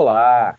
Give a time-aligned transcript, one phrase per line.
[0.00, 0.56] Olá!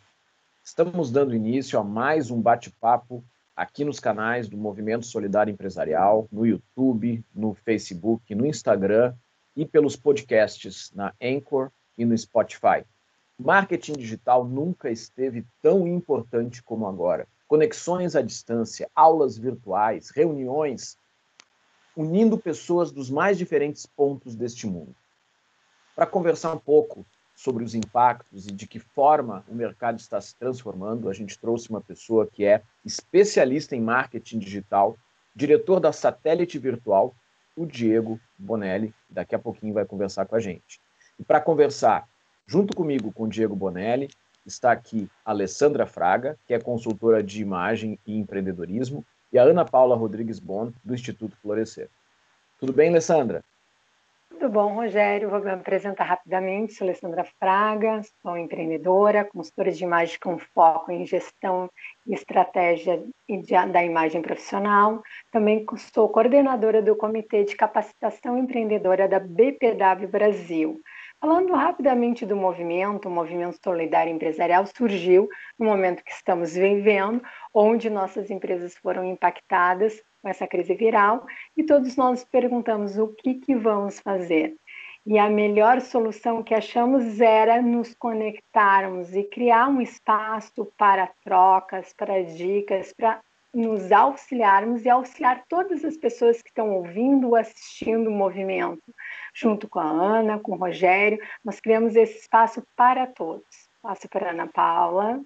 [0.61, 3.23] Estamos dando início a mais um bate-papo
[3.55, 9.15] aqui nos canais do Movimento Solidário Empresarial, no YouTube, no Facebook, no Instagram
[9.55, 12.83] e pelos podcasts na Anchor e no Spotify.
[13.39, 17.25] Marketing digital nunca esteve tão importante como agora.
[17.47, 20.97] Conexões à distância, aulas virtuais, reuniões,
[21.95, 24.93] unindo pessoas dos mais diferentes pontos deste mundo.
[25.95, 27.05] Para conversar um pouco
[27.39, 31.69] sobre os impactos e de que forma o mercado está se transformando, a gente trouxe
[31.69, 34.97] uma pessoa que é especialista em marketing digital,
[35.33, 37.15] diretor da Satélite Virtual,
[37.55, 38.93] o Diego Bonelli.
[39.09, 40.81] Daqui a pouquinho vai conversar com a gente.
[41.17, 42.09] E para conversar
[42.45, 44.09] junto comigo com o Diego Bonelli,
[44.45, 49.63] está aqui a Alessandra Fraga, que é consultora de imagem e empreendedorismo, e a Ana
[49.63, 51.89] Paula Rodrigues Bon, do Instituto Florescer.
[52.59, 53.45] Tudo bem, Alessandra?
[54.29, 55.29] Tudo bom, Rogério?
[55.29, 56.73] Vou me apresentar rapidamente.
[56.73, 61.69] Sou Alessandra Fraga, sou empreendedora, consultora de imagem com foco em gestão
[62.05, 63.03] e estratégia
[63.71, 65.01] da imagem profissional.
[65.31, 70.79] Também sou coordenadora do Comitê de Capacitação Empreendedora da BPW Brasil.
[71.19, 77.21] Falando rapidamente do movimento, o movimento solidário empresarial surgiu no momento que estamos vivendo,
[77.53, 81.25] onde nossas empresas foram impactadas com essa crise viral
[81.55, 84.55] e todos nós perguntamos o que, que vamos fazer.
[85.05, 91.93] E a melhor solução que achamos era nos conectarmos e criar um espaço para trocas,
[91.93, 93.19] para dicas, para
[93.53, 98.83] nos auxiliarmos e auxiliar todas as pessoas que estão ouvindo ou assistindo o movimento.
[99.33, 103.69] Junto com a Ana, com o Rogério, nós criamos esse espaço para todos.
[103.81, 105.21] Passo para a Ana Paula.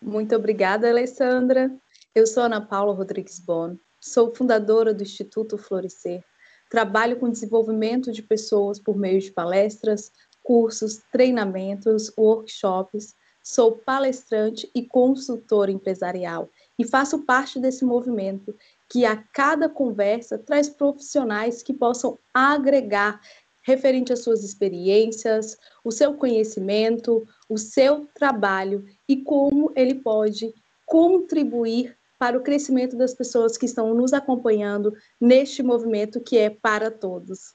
[0.00, 1.74] Muito obrigada, Alessandra.
[2.14, 6.22] Eu sou Ana Paula Rodrigues Bon, sou fundadora do Instituto Florescer.
[6.70, 13.14] Trabalho com desenvolvimento de pessoas por meio de palestras, cursos, treinamentos, workshops.
[13.42, 18.54] Sou palestrante e consultora empresarial e faço parte desse movimento
[18.90, 23.20] que a cada conversa traz profissionais que possam agregar
[23.62, 30.54] referente às suas experiências, o seu conhecimento, o seu trabalho e como ele pode
[30.86, 36.90] contribuir para o crescimento das pessoas que estão nos acompanhando neste movimento que é para
[36.90, 37.52] todos.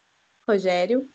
[0.47, 1.09] Rogério?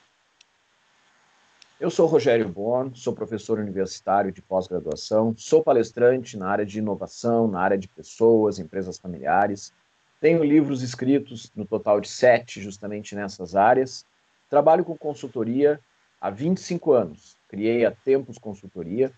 [1.78, 7.46] Eu sou Rogério Bon, sou professor universitário de pós-graduação, sou palestrante na área de inovação,
[7.46, 9.72] na área de pessoas, empresas familiares.
[10.20, 14.04] Tenho livros escritos, no total de sete, justamente nessas áreas.
[14.50, 15.78] Trabalho com consultoria
[16.20, 17.36] há 25 anos.
[17.46, 19.12] Criei a Tempos Consultoria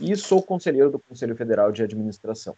[0.00, 2.56] e sou conselheiro do Conselho Federal de Administração.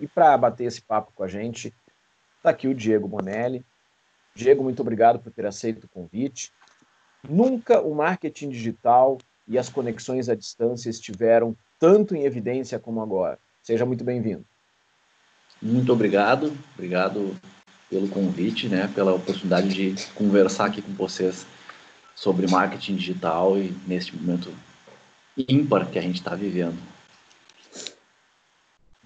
[0.00, 1.74] E para bater esse papo com a gente,
[2.36, 3.64] está aqui o Diego Bonelli.
[4.34, 6.52] Diego, muito obrigado por ter aceito o convite.
[7.28, 13.38] Nunca o marketing digital e as conexões à distância estiveram tanto em evidência como agora.
[13.62, 14.44] Seja muito bem-vindo.
[15.60, 17.36] Muito obrigado, obrigado
[17.90, 21.46] pelo convite, né, pela oportunidade de conversar aqui com vocês
[22.14, 24.52] sobre marketing digital e neste momento
[25.36, 26.78] ímpar que a gente está vivendo.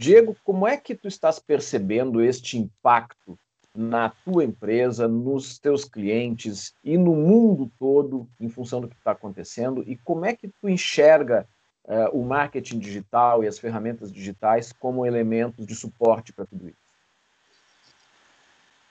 [0.03, 3.39] Diego, como é que tu estás percebendo este impacto
[3.73, 9.13] na tua empresa, nos teus clientes e no mundo todo em função do que está
[9.13, 11.47] acontecendo e como é que tu enxerga
[11.85, 16.83] uh, o marketing digital e as ferramentas digitais como elementos de suporte para tudo isso?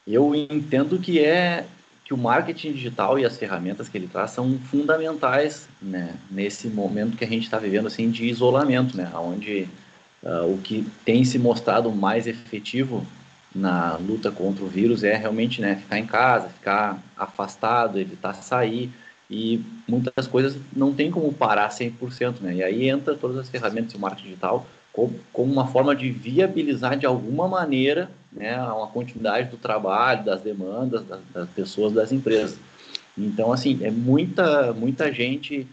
[0.08, 1.68] Eu entendo que é
[2.06, 7.18] que o marketing digital e as ferramentas que ele traz são fundamentais né, nesse momento
[7.18, 9.70] que a gente está vivendo assim de isolamento, né, onde
[10.24, 13.06] uh, o que tem se mostrado mais efetivo
[13.54, 18.92] na luta contra o vírus é realmente né, ficar em casa, ficar afastado, evitar sair
[19.30, 22.56] e muitas coisas não tem como parar 100%, né?
[22.56, 27.06] E aí entra todas as ferramentas do marketing digital como, uma forma de viabilizar de
[27.06, 32.58] alguma maneira né, uma continuidade do trabalho, das demandas das, das pessoas, das empresas.
[33.18, 35.68] Então, assim, é muita, muita gente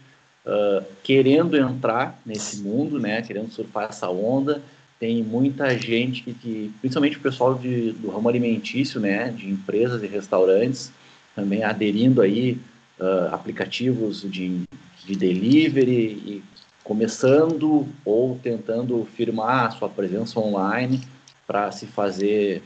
[0.45, 4.61] uh, querendo entrar nesse mundo, né, querendo surfar essa onda,
[4.99, 10.03] tem muita gente que, que principalmente o pessoal de, do ramo alimentício, né, de empresas
[10.03, 10.91] e restaurantes,
[11.35, 12.59] também aderindo aí
[12.99, 14.63] uh, aplicativos de,
[15.05, 16.43] de delivery e
[16.83, 21.01] começando ou tentando firmar a sua presença online
[21.45, 22.63] para se fazer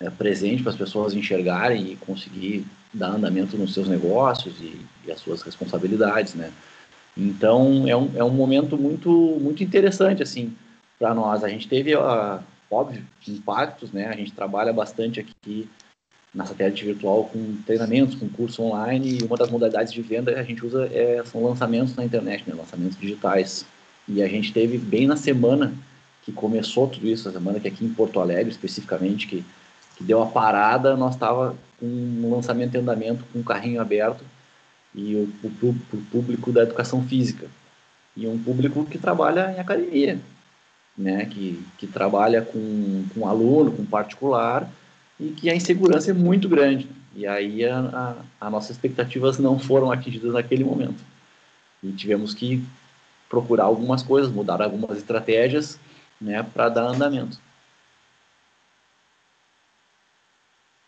[0.00, 5.12] é, presente para as pessoas enxergarem e conseguir dar andamento nos seus negócios e, e
[5.12, 6.52] as suas responsabilidades, né?
[7.16, 9.10] Então é um, é um momento muito
[9.40, 10.54] muito interessante assim
[10.98, 11.44] para nós.
[11.44, 11.94] A gente teve,
[12.70, 14.06] óbvio, impactos, né?
[14.06, 15.68] A gente trabalha bastante aqui
[16.34, 20.38] na satélite virtual com treinamentos, com curso online, e uma das modalidades de venda que
[20.38, 23.64] a gente usa é, são lançamentos na internet, né, lançamentos digitais.
[24.06, 25.72] E a gente teve bem na semana
[26.22, 29.44] que começou tudo isso, a semana que aqui em Porto Alegre, especificamente, que,
[29.96, 34.24] que deu a parada, nós estava com um lançamento em andamento, com um carrinho aberto,
[34.94, 37.46] e o, o, o público da educação física.
[38.16, 40.18] E um público que trabalha em academia,
[40.96, 44.70] né, que, que trabalha com, com aluno, com particular,
[45.20, 46.88] e que a insegurança é muito grande.
[47.14, 47.78] E aí a,
[48.40, 51.02] a, as nossas expectativas não foram atingidas naquele momento.
[51.82, 52.64] E tivemos que
[53.28, 55.78] procurar algumas coisas, mudar algumas estratégias
[56.20, 57.38] né, para dar andamento.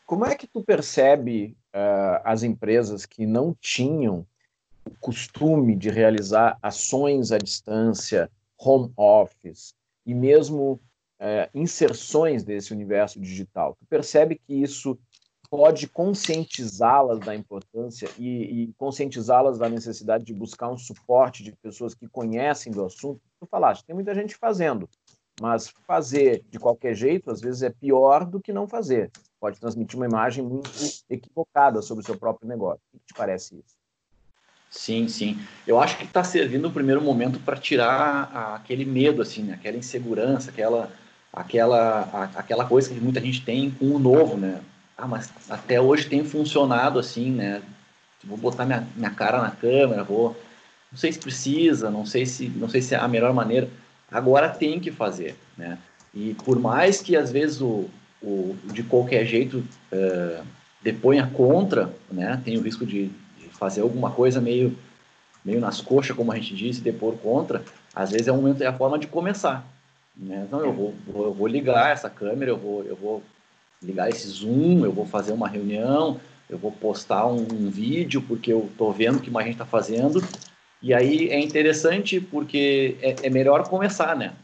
[0.09, 4.27] Como é que tu percebe uh, as empresas que não tinham
[4.87, 9.75] o costume de realizar ações à distância, home office
[10.07, 10.81] e mesmo
[11.21, 13.77] é, inserções desse universo digital.
[13.79, 14.99] Tu percebe que isso
[15.51, 21.95] pode conscientizá-las da importância e, e conscientizá-las da necessidade de buscar um suporte de pessoas
[21.95, 23.21] que conhecem do assunto.
[23.39, 24.89] Tu falaste, tem muita gente fazendo,
[25.39, 29.11] mas fazer de qualquer jeito às vezes é pior do que não fazer.
[29.41, 30.71] Pode transmitir uma imagem muito
[31.09, 32.81] equivocada sobre o seu próprio negócio.
[32.93, 33.77] O que te parece isso?
[34.71, 35.41] Sim, sim.
[35.67, 39.55] Eu acho que está servindo o primeiro momento para tirar aquele medo, assim, né?
[39.55, 40.91] aquela insegurança, aquela
[41.33, 44.61] aquela, a, aquela coisa que muita gente tem com o novo, né?
[44.97, 47.63] Ah, mas até hoje tem funcionado assim, né?
[48.25, 50.37] Vou botar minha, minha cara na câmera, vou.
[50.91, 53.69] Não sei se precisa, não sei se, não sei se é a melhor maneira.
[54.11, 55.79] Agora tem que fazer, né?
[56.13, 57.89] E por mais que às vezes o,
[58.23, 60.45] o de qualquer jeito uh,
[60.83, 62.41] deponha contra, né?
[62.45, 63.11] Tem o risco de,
[63.51, 64.77] fazer alguma coisa meio
[65.45, 67.65] meio nas coxas, como a gente diz, e depor contra.
[67.95, 69.67] Às vezes é o momento, é a forma de começar,
[70.17, 70.45] né?
[70.47, 73.23] Então eu vou, eu vou ligar essa câmera, eu vou, eu vou
[73.83, 76.21] ligar esse zoom, eu vou fazer uma reunião,
[76.51, 79.65] eu vou postar um, um vídeo porque eu estou vendo o que mais gente está
[79.65, 80.23] fazendo.
[80.83, 84.35] E aí é interessante porque é, é, melhor começar, né?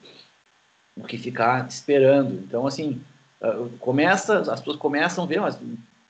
[0.97, 2.35] Do que ficar esperando.
[2.35, 3.01] Então, assim,
[3.45, 5.59] ah, começa, as pessoas começam a ver, mas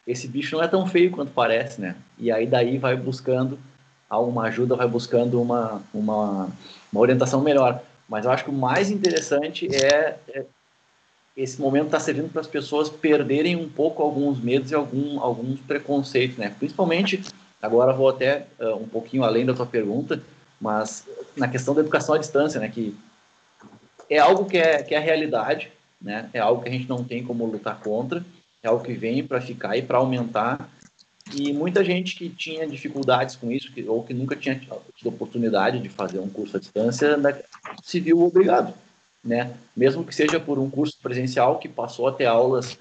[0.07, 1.97] esse bicho não é tão feio quanto parece, né?
[2.19, 3.59] E aí daí vai buscando
[4.11, 6.49] uma ajuda, vai buscando uma, uma,
[6.93, 7.83] uma orientação melhor.
[8.09, 10.45] Mas eu acho que o mais interessante é, é
[11.37, 15.59] esse momento está servindo para as pessoas perderem um pouco alguns medos e algum, alguns
[15.61, 16.55] preconceitos, né?
[16.57, 17.25] Principalmente,
[17.61, 20.23] agora vou até uh, um pouquinho além da tua pergunta,
[20.61, 21.05] mas
[21.37, 22.69] na questão da educação à distância, né?
[22.69, 22.97] Que
[24.09, 25.73] é algo que é, que é a realidade,
[26.05, 26.29] né?
[26.33, 28.25] É algo que a gente não tem como lutar contra,
[28.63, 30.71] é algo que vem para ficar e para aumentar
[31.33, 34.55] e muita gente que tinha dificuldades com isso, que, ou que nunca tinha
[34.95, 37.41] tido oportunidade de fazer um curso à distância, né,
[37.83, 38.75] se viu obrigado,
[39.25, 39.55] né?
[39.75, 42.79] Mesmo que seja por um curso presencial que passou a ter aulas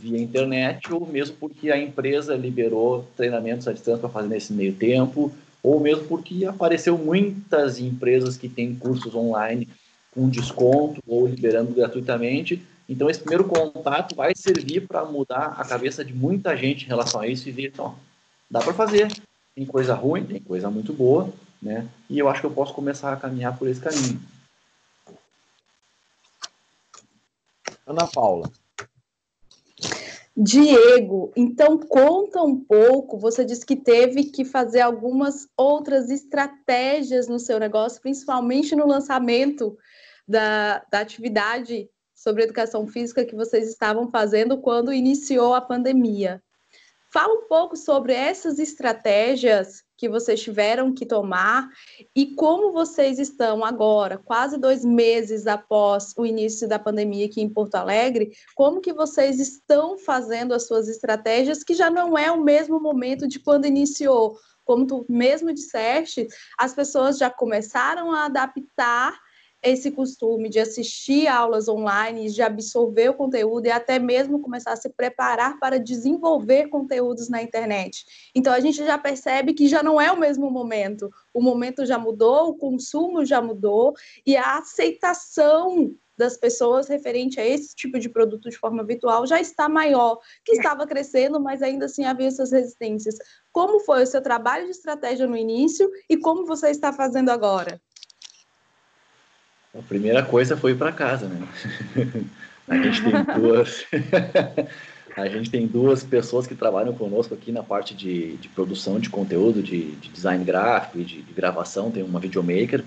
[0.00, 4.74] via internet, ou mesmo porque a empresa liberou treinamentos à distância para fazer nesse meio
[4.74, 5.30] tempo,
[5.62, 9.68] ou mesmo porque apareceu muitas empresas que têm cursos online
[10.14, 16.04] com desconto ou liberando gratuitamente então, esse primeiro contato vai servir para mudar a cabeça
[16.04, 17.96] de muita gente em relação a isso e ver, então,
[18.50, 19.10] dá para fazer.
[19.54, 21.32] Tem coisa ruim, tem coisa muito boa,
[21.62, 21.88] né?
[22.10, 24.20] E eu acho que eu posso começar a caminhar por esse caminho.
[27.86, 28.50] Ana Paula.
[30.36, 33.16] Diego, então conta um pouco.
[33.18, 39.78] Você disse que teve que fazer algumas outras estratégias no seu negócio, principalmente no lançamento
[40.26, 46.42] da, da atividade sobre educação física que vocês estavam fazendo quando iniciou a pandemia.
[47.12, 51.68] Fala um pouco sobre essas estratégias que vocês tiveram que tomar
[52.14, 57.48] e como vocês estão agora, quase dois meses após o início da pandemia aqui em
[57.48, 62.42] Porto Alegre, como que vocês estão fazendo as suas estratégias, que já não é o
[62.42, 64.36] mesmo momento de quando iniciou.
[64.64, 66.26] Como tu mesmo disseste,
[66.58, 69.16] as pessoas já começaram a adaptar
[69.64, 74.76] esse costume de assistir aulas online, de absorver o conteúdo e até mesmo começar a
[74.76, 78.04] se preparar para desenvolver conteúdos na internet.
[78.34, 81.10] Então a gente já percebe que já não é o mesmo momento.
[81.32, 83.94] O momento já mudou, o consumo já mudou
[84.26, 89.40] e a aceitação das pessoas referente a esse tipo de produto de forma virtual já
[89.40, 93.16] está maior, que estava crescendo, mas ainda assim havia essas resistências.
[93.50, 97.80] Como foi o seu trabalho de estratégia no início e como você está fazendo agora?
[99.76, 101.46] A primeira coisa foi para casa, né?
[102.68, 103.84] a gente tem duas.
[105.16, 109.10] a gente tem duas pessoas que trabalham conosco aqui na parte de, de produção de
[109.10, 111.90] conteúdo, de, de design gráfico e de, de, gravação.
[111.90, 112.84] Tem uma videomaker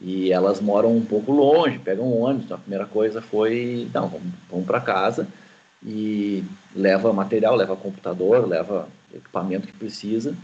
[0.00, 2.46] e elas moram um pouco longe, pegam um ônibus.
[2.46, 5.28] Então a primeira coisa foi, não, vamos, vamos para casa
[5.84, 6.42] e
[6.74, 10.34] leva material, leva computador, leva equipamento que precisa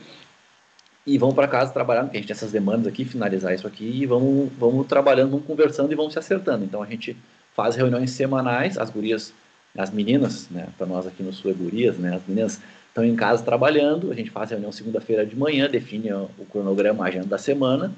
[1.07, 3.85] e vão para casa trabalhar, porque a gente tem essas demandas aqui, finalizar isso aqui
[3.85, 6.65] e vamos, vamos trabalhando, vamos conversando e vamos se acertando.
[6.65, 7.17] Então a gente
[7.55, 9.33] faz reuniões semanais, as gurias,
[9.77, 13.17] as meninas, né, para nós aqui no Sul é gurias, né, as meninas estão em
[13.17, 17.39] casa trabalhando, a gente faz reunião segunda-feira de manhã, define o cronograma, a agenda da
[17.39, 17.93] semana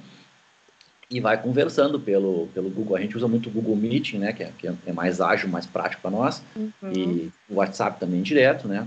[1.11, 2.97] e vai conversando pelo, pelo Google.
[2.97, 5.67] A gente usa muito o Google Meeting, né, que é, que é mais ágil, mais
[5.67, 6.93] prático para nós, uhum.
[6.95, 8.87] e o WhatsApp também direto, né,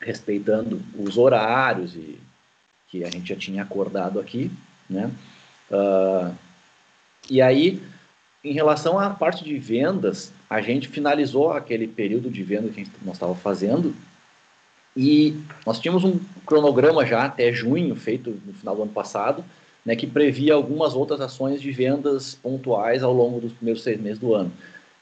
[0.00, 2.18] respeitando os horários e
[2.94, 4.52] que a gente já tinha acordado aqui,
[4.88, 5.10] né?
[5.68, 6.32] Uh,
[7.28, 7.82] e aí,
[8.44, 13.16] em relação à parte de vendas, a gente finalizou aquele período de venda que nós
[13.16, 13.92] estava fazendo
[14.96, 15.36] e
[15.66, 19.44] nós tínhamos um cronograma já até junho, feito no final do ano passado,
[19.84, 24.20] né, que previa algumas outras ações de vendas pontuais ao longo dos primeiros seis meses
[24.20, 24.52] do ano.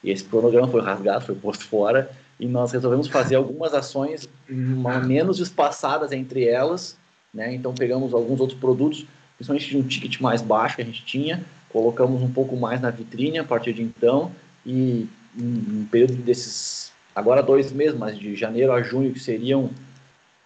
[0.03, 2.09] E esse cronograma foi rasgado, foi posto fora,
[2.39, 6.97] e nós resolvemos fazer algumas ações menos espaçadas entre elas,
[7.33, 7.53] né?
[7.53, 11.43] Então pegamos alguns outros produtos, principalmente de um ticket mais baixo que a gente tinha,
[11.69, 14.31] colocamos um pouco mais na vitrine a partir de então
[14.65, 19.69] e um período desses agora dois meses, mas de janeiro a junho que seriam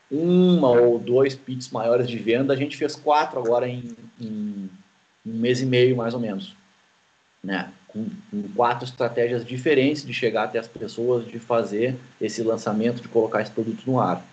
[0.10, 4.70] uma ou dois pits maiores de venda, a gente fez quatro agora em, em
[5.26, 6.56] um mês e meio mais ou menos,
[7.44, 7.70] né?
[7.88, 13.08] Com, com, quatro estratégias diferentes de chegar até as pessoas, de fazer esse lançamento, de
[13.08, 14.26] colocar esse produto no ar.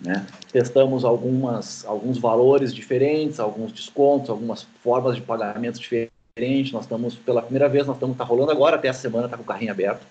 [0.00, 0.26] Né?
[0.50, 6.72] Testamos algumas, alguns valores diferentes, alguns descontos, algumas formas de pagamento diferentes.
[6.72, 9.42] Nós estamos, pela primeira vez, nós estamos, tá rolando agora, até essa semana está com
[9.42, 10.04] o carrinho aberto,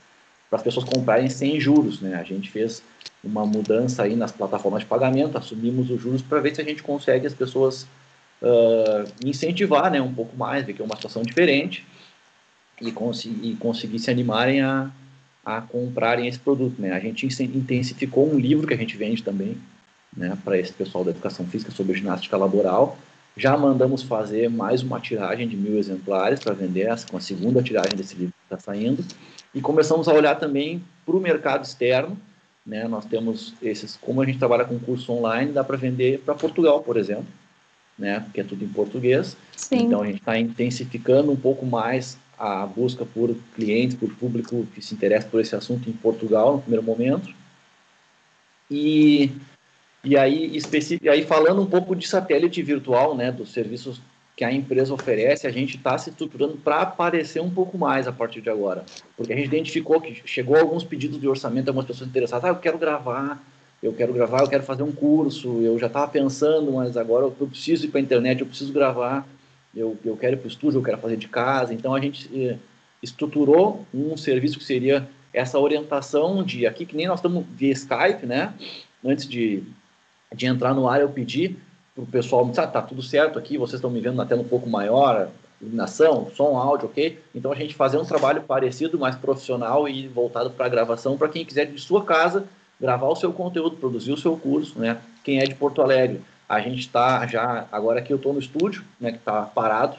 [0.49, 1.99] para as pessoas comprarem sem juros.
[1.99, 2.15] Né?
[2.15, 2.81] A gente fez
[3.23, 6.81] uma mudança aí nas plataformas de pagamento, assumimos os juros para ver se a gente
[6.81, 7.85] consegue as pessoas
[8.41, 11.85] uh, incentivar né, um pouco mais, ver que é uma situação diferente
[12.81, 14.89] e, cons e conseguir se animarem a,
[15.45, 16.81] a comprarem esse produto.
[16.81, 16.91] Né?
[16.91, 19.57] A gente intensificou um livro que a gente vende também,
[20.15, 22.97] né, para esse pessoal da educação física sobre ginástica laboral.
[23.35, 27.95] Já mandamos fazer mais uma tiragem de mil exemplares para vender, com a segunda tiragem
[27.95, 29.03] desse livro que está saindo.
[29.55, 32.17] E começamos a olhar também para o mercado externo.
[32.65, 32.87] Né?
[32.87, 36.81] Nós temos esses, como a gente trabalha com curso online, dá para vender para Portugal,
[36.81, 37.25] por exemplo,
[37.97, 38.19] né?
[38.19, 39.37] porque é tudo em português.
[39.55, 39.85] Sim.
[39.85, 44.81] Então a gente está intensificando um pouco mais a busca por clientes, por público que
[44.81, 47.31] se interessa por esse assunto em Portugal no primeiro momento.
[48.69, 49.31] E
[50.03, 50.59] e aí,
[51.07, 54.01] aí falando um pouco de satélite virtual, né, dos serviços
[54.35, 58.11] que a empresa oferece, a gente está se estruturando para aparecer um pouco mais a
[58.11, 58.83] partir de agora.
[59.15, 62.55] Porque a gente identificou que chegou alguns pedidos de orçamento, algumas pessoas interessadas, ah, eu
[62.55, 63.39] quero gravar,
[63.83, 67.47] eu quero gravar, eu quero fazer um curso, eu já estava pensando, mas agora eu
[67.47, 69.27] preciso ir para a internet, eu preciso gravar,
[69.75, 71.73] eu, eu quero ir para o estúdio, eu quero fazer de casa.
[71.73, 72.57] Então a gente eh,
[73.01, 78.25] estruturou um serviço que seria essa orientação de aqui, que nem nós estamos via Skype,
[78.25, 78.53] né?
[79.03, 79.63] Antes de,
[80.35, 81.55] de entrar no ar, eu pedi
[81.95, 84.47] para o pessoal, ah, tá tudo certo aqui, vocês estão me vendo na tela um
[84.47, 85.29] pouco maior,
[85.61, 87.19] iluminação, som, áudio, ok?
[87.33, 91.29] Então a gente fazer um trabalho parecido, mais profissional e voltado para a gravação, para
[91.29, 92.45] quem quiser de sua casa
[92.79, 94.99] gravar o seu conteúdo, produzir o seu curso, né?
[95.23, 98.83] Quem é de Porto Alegre, a gente está já, agora que eu estou no estúdio,
[98.99, 99.95] né, que está parado,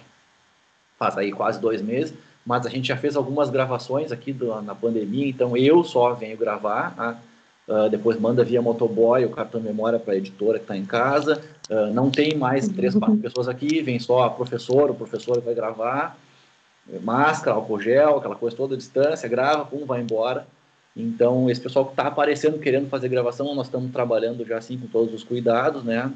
[0.98, 2.12] faz aí quase dois meses,
[2.44, 6.36] mas a gente já fez algumas gravações aqui do, na pandemia, então eu só venho
[6.36, 7.22] gravar?
[7.66, 11.40] Uh, depois manda via motoboy o cartão memória para a editora que está em casa.
[11.70, 15.54] Uh, não tem mais três, quatro pessoas aqui, vem só a professora, o professor vai
[15.54, 16.18] gravar,
[17.02, 20.46] máscara, álcool gel, aquela coisa toda, distância, grava, pum, vai embora.
[20.94, 24.86] Então, esse pessoal que está aparecendo, querendo fazer gravação, nós estamos trabalhando já assim com
[24.86, 26.12] todos os cuidados, né?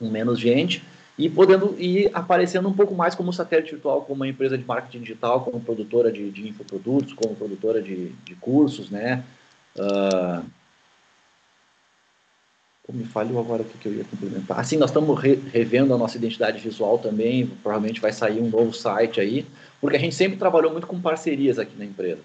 [0.00, 0.82] Com menos gente
[1.20, 5.00] e podendo ir aparecendo um pouco mais como satélite virtual, como uma empresa de marketing
[5.00, 9.22] digital, como produtora de, de infoprodutos, como produtora de, de cursos, né?
[9.76, 10.42] Uh,
[12.92, 14.58] me falhou agora o que, que eu ia complementar.
[14.58, 18.72] Assim, nós estamos re, revendo a nossa identidade visual também, provavelmente vai sair um novo
[18.72, 19.46] site aí,
[19.80, 22.20] porque a gente sempre trabalhou muito com parcerias aqui na empresa.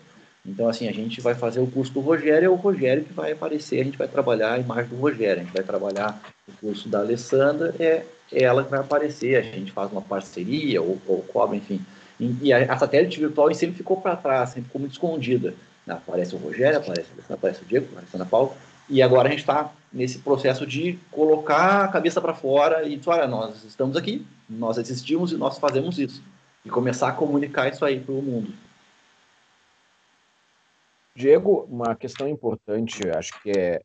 [0.45, 3.31] Então, assim, a gente vai fazer o curso do Rogério, é o Rogério que vai
[3.31, 6.87] aparecer, a gente vai trabalhar a imagem do Rogério, a gente vai trabalhar o curso
[6.87, 11.23] da Alessandra, é, é ela que vai aparecer, a gente faz uma parceria ou, ou
[11.23, 11.81] cobra, enfim.
[12.19, 15.55] E, e a, a satélite virtual sempre ficou para trás, sempre ficou muito escondida.
[15.87, 18.55] Aparece o Rogério, aparece, aparece o Diego, aparece a Ana Paula,
[18.87, 23.09] e agora a gente está nesse processo de colocar a cabeça para fora e dizer,
[23.09, 26.21] olha, nós estamos aqui, nós existimos e nós fazemos isso.
[26.63, 28.53] E começar a comunicar isso aí para o mundo.
[31.15, 33.81] Diego, uma questão importante, acho que é,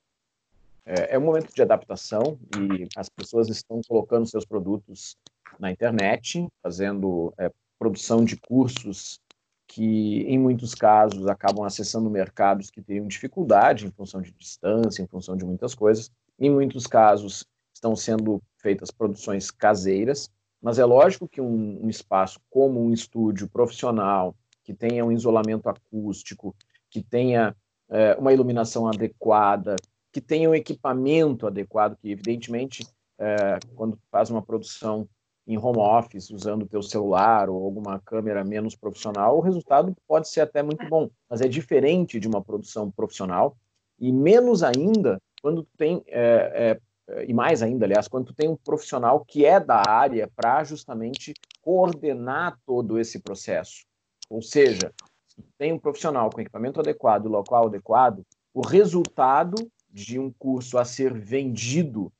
[0.84, 5.16] é, é um momento de adaptação e as pessoas estão colocando seus produtos
[5.56, 9.20] na internet, fazendo é, produção de cursos
[9.68, 15.06] que, em muitos casos, acabam acessando mercados que teriam dificuldade em função de distância, em
[15.06, 16.10] função de muitas coisas.
[16.36, 20.28] Em muitos casos, estão sendo feitas produções caseiras,
[20.60, 24.34] mas é lógico que um, um espaço como um estúdio profissional,
[24.64, 26.54] que tenha um isolamento acústico,
[26.90, 27.54] que tenha
[27.88, 29.76] é, uma iluminação adequada,
[30.12, 32.86] que tenha um equipamento adequado, que evidentemente,
[33.18, 35.08] é, quando faz uma produção
[35.46, 40.28] em home office, usando o teu celular ou alguma câmera menos profissional, o resultado pode
[40.28, 43.56] ser até muito bom, mas é diferente de uma produção profissional
[43.98, 46.78] e menos ainda quando tem é,
[47.08, 50.62] é, e mais ainda, aliás, quando tu tem um profissional que é da área para
[50.64, 53.84] justamente coordenar todo esse processo.
[54.28, 55.09] Ou seja, se
[55.58, 61.12] tem um profissional com equipamento adequado, local adequado, o resultado de um curso a ser
[61.12, 62.12] vendido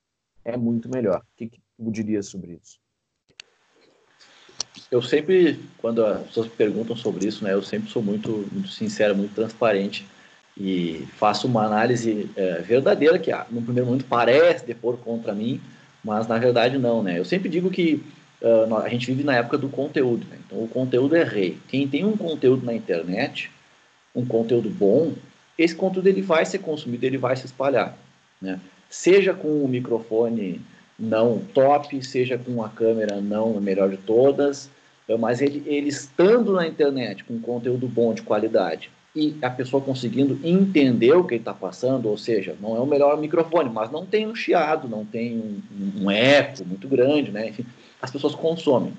[0.44, 1.20] é muito melhor.
[1.20, 2.78] O que, que tu diria sobre isso?
[4.90, 9.16] Eu sempre, quando as pessoas perguntam sobre isso, né, eu sempre sou muito, muito sincero,
[9.16, 10.06] muito transparente
[10.56, 15.60] e faço uma análise é, verdadeira que, ah, no primeiro momento, parece depor contra mim,
[16.02, 17.18] mas na verdade não, né?
[17.18, 18.04] Eu sempre digo que
[18.42, 20.38] uh, a gente vive na época do conteúdo, né?
[20.46, 21.58] então o conteúdo é rei.
[21.68, 23.50] Quem tem um conteúdo na internet,
[24.14, 25.12] um conteúdo bom,
[25.58, 27.96] esse conteúdo ele vai ser consumido, ele vai se espalhar,
[28.40, 28.58] né?
[28.88, 30.60] Seja com o microfone
[30.98, 34.68] não top, seja com a câmera não a melhor de todas,
[35.18, 40.38] mas ele, ele estando na internet com conteúdo bom de qualidade e a pessoa conseguindo
[40.44, 44.06] entender o que ele está passando, ou seja, não é o melhor microfone, mas não
[44.06, 47.48] tem um chiado, não tem um, um eco muito grande, né?
[47.48, 47.66] Enfim,
[48.00, 48.96] as pessoas consomem.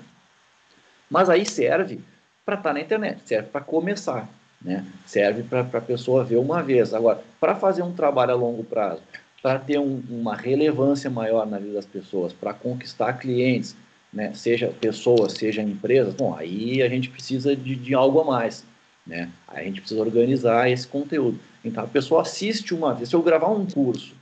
[1.10, 2.00] Mas aí serve
[2.44, 4.28] para estar tá na internet, serve para começar,
[4.60, 4.86] né?
[5.06, 6.94] Serve para a pessoa ver uma vez.
[6.94, 9.02] Agora, para fazer um trabalho a longo prazo,
[9.42, 13.76] para ter um, uma relevância maior na vida das pessoas, para conquistar clientes,
[14.12, 14.32] né?
[14.34, 18.64] seja pessoas, seja empresas, bom, aí a gente precisa de, de algo a mais.
[19.04, 19.28] Né?
[19.48, 21.40] Aí a gente precisa organizar esse conteúdo.
[21.64, 23.08] Então a pessoa assiste uma vez.
[23.08, 24.14] Se eu gravar um curso,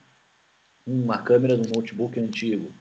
[0.87, 2.73] uma câmera do notebook antigo,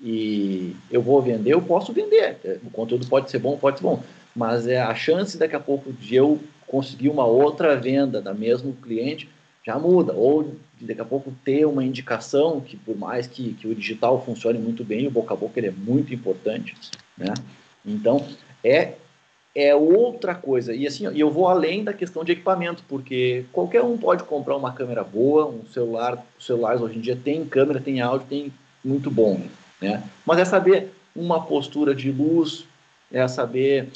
[0.00, 2.38] e eu vou vender, eu posso vender.
[2.64, 4.02] O conteúdo pode ser bom, pode ser bom.
[4.34, 8.72] Mas é a chance daqui a pouco de eu conseguir uma outra venda da mesmo
[8.74, 9.28] cliente
[9.66, 10.12] já muda.
[10.12, 14.58] Ou daqui a pouco ter uma indicação que por mais que, que o digital funcione
[14.58, 16.76] muito bem, o boca a boca ele é muito importante.
[17.16, 17.34] Né?
[17.84, 18.24] Então,
[18.62, 18.94] é
[19.54, 20.72] é outra coisa.
[20.72, 24.72] E assim, eu vou além da questão de equipamento, porque qualquer um pode comprar uma
[24.72, 28.52] câmera boa, um celular, os celulares hoje em dia tem câmera, tem áudio, tem
[28.84, 29.40] muito bom,
[29.80, 30.02] né?
[30.24, 32.64] Mas é saber uma postura de luz,
[33.12, 33.88] é saber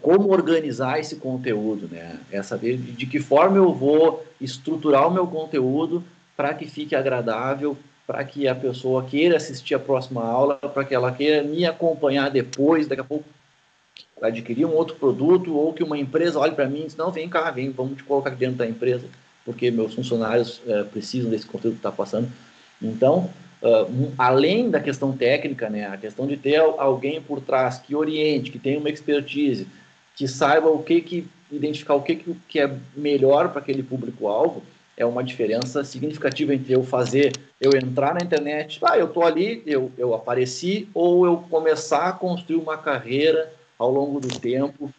[0.00, 2.18] como organizar esse conteúdo, né?
[2.32, 6.02] É saber de, de que forma eu vou estruturar o meu conteúdo
[6.36, 10.94] para que fique agradável, para que a pessoa queira assistir a próxima aula, para que
[10.94, 13.24] ela queira me acompanhar depois, daqui a pouco
[14.22, 17.28] adquirir um outro produto ou que uma empresa olhe para mim e diz, não, vem
[17.28, 19.06] cá, vem, vamos te colocar aqui dentro da empresa,
[19.44, 22.28] porque meus funcionários é, precisam desse conteúdo que está passando.
[22.80, 23.30] Então,
[23.62, 28.50] uh, além da questão técnica, né, a questão de ter alguém por trás que oriente,
[28.50, 29.66] que tenha uma expertise,
[30.14, 32.16] que saiba o que, que identificar o que,
[32.48, 34.62] que é melhor para aquele público-alvo,
[34.96, 39.62] é uma diferença significativa entre eu fazer, eu entrar na internet, ah, eu estou ali,
[39.64, 44.92] eu, eu apareci, ou eu começar a construir uma carreira ao longo do tempo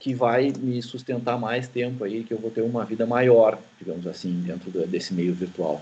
[0.00, 4.04] que vai me sustentar mais tempo aí, que eu vou ter uma vida maior, digamos
[4.08, 5.80] assim, dentro desse meio virtual.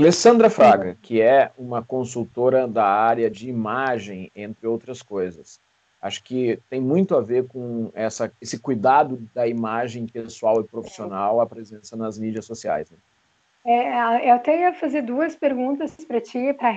[0.00, 5.60] Alessandra Fraga, que é uma consultora da área de imagem, entre outras coisas.
[6.00, 11.38] Acho que tem muito a ver com essa, esse cuidado da imagem pessoal e profissional,
[11.38, 12.90] a presença nas mídias sociais.
[12.90, 12.96] Né?
[13.66, 16.72] É, eu até ia fazer duas perguntas para ti, para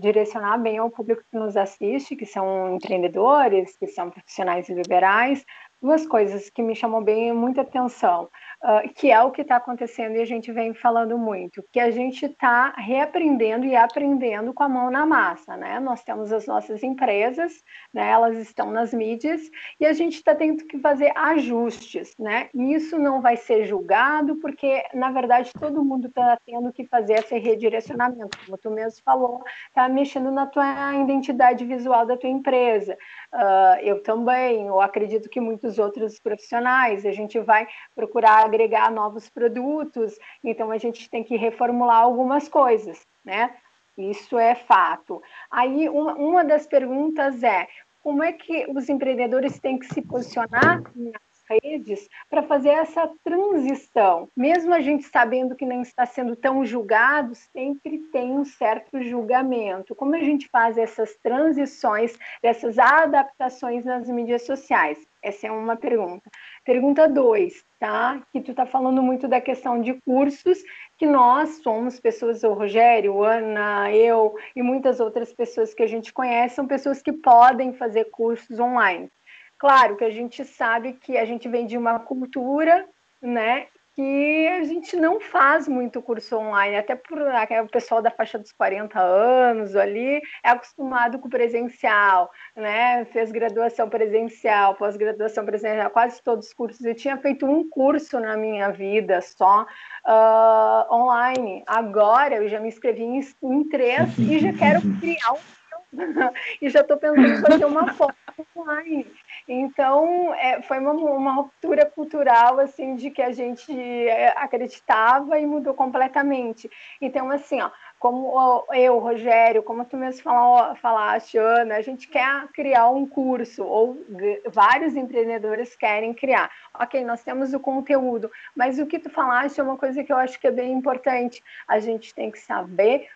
[0.00, 5.44] direcionar bem ao público que nos assiste, que são empreendedores, que são profissionais liberais.
[5.82, 8.28] Duas coisas que me chamam bem muita atenção
[8.62, 11.90] uh, que é o que está acontecendo e a gente vem falando muito, que a
[11.90, 15.78] gente está reaprendendo e aprendendo com a mão na massa, né?
[15.80, 18.10] Nós temos as nossas empresas, né?
[18.10, 19.42] Elas estão nas mídias
[19.78, 22.48] e a gente está tendo que fazer ajustes, né?
[22.54, 27.14] E isso não vai ser julgado porque, na verdade, todo mundo está tendo que fazer
[27.14, 32.96] esse redirecionamento, como tu mesmo falou, está mexendo na tua identidade visual da tua empresa.
[33.32, 39.28] Uh, eu também, eu acredito que muitos outros profissionais, a gente vai procurar agregar novos
[39.28, 43.54] produtos, então a gente tem que reformular algumas coisas, né?
[43.96, 45.22] Isso é fato.
[45.50, 47.66] Aí, uma, uma das perguntas é:
[48.02, 51.28] como é que os empreendedores têm que se posicionar nas
[51.62, 54.28] redes para fazer essa transição.
[54.36, 59.94] Mesmo a gente sabendo que não está sendo tão julgado, sempre tem um certo julgamento.
[59.94, 64.98] Como a gente faz essas transições, essas adaptações nas mídias sociais?
[65.22, 66.30] Essa é uma pergunta.
[66.68, 68.20] Pergunta dois, tá?
[68.30, 70.58] Que tu está falando muito da questão de cursos,
[70.98, 76.12] que nós somos pessoas, o Rogério, Ana, eu e muitas outras pessoas que a gente
[76.12, 79.08] conhece, são pessoas que podem fazer cursos online.
[79.56, 82.86] Claro que a gente sabe que a gente vem de uma cultura,
[83.22, 88.38] né, que a gente não faz muito curso online, até por o pessoal da faixa
[88.38, 93.04] dos 40 anos ali é acostumado com o presencial, né?
[93.06, 96.86] Fez graduação presencial, pós-graduação presencial, quase todos os cursos.
[96.86, 99.66] Eu tinha feito um curso na minha vida só
[100.06, 101.64] uh, online.
[101.66, 105.58] Agora eu já me inscrevi em, em três e já quero criar um
[106.62, 108.14] e já estou pensando em fazer uma foto
[108.56, 109.06] online.
[109.50, 115.46] Então, é, foi uma, uma, ruptura cultural, assim, de que a gente é, acreditava e
[115.46, 116.70] mudou completamente.
[117.00, 122.46] Então, assim, ó, como eu, Rogério, como tu mesmo falou, falaste, Ana, a gente quer
[122.48, 124.04] criar um curso, ou
[124.52, 126.50] vários empreendedores querem criar.
[126.74, 130.18] Ok, nós temos o conteúdo, mas o que tu falaste é uma coisa que eu
[130.18, 131.42] acho que é bem importante.
[131.66, 133.08] A gente tem que saber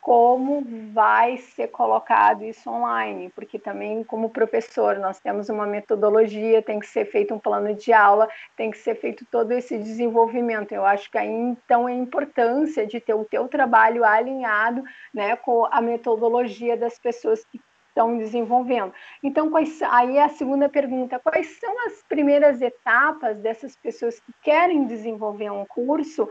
[0.00, 6.78] como vai ser colocado isso online, porque também, como professor, nós temos uma metodologia, tem
[6.78, 10.72] que ser feito um plano de aula, tem que ser feito todo esse desenvolvimento.
[10.72, 14.82] Eu acho que aí, então, a importância de ter o teu trabalho alinhado
[15.12, 17.60] né, com a metodologia das pessoas que
[17.98, 18.92] estão desenvolvendo.
[19.22, 24.32] Então, quais, aí é a segunda pergunta: quais são as primeiras etapas dessas pessoas que
[24.42, 26.28] querem desenvolver um curso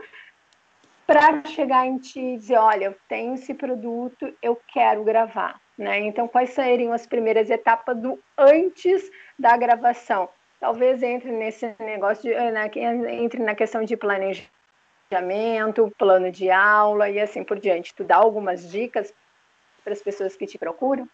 [1.08, 6.00] para chegar em ti e dizer, olha, eu tenho esse produto, eu quero gravar, né?
[6.00, 10.28] Então, quais seriam as primeiras etapas do antes da gravação?
[10.60, 12.66] Talvez entre nesse negócio, de, na,
[13.10, 17.94] entre na questão de planejamento, plano de aula e assim por diante.
[17.94, 19.10] Tu dá algumas dicas
[19.82, 21.08] para as pessoas que te procuram?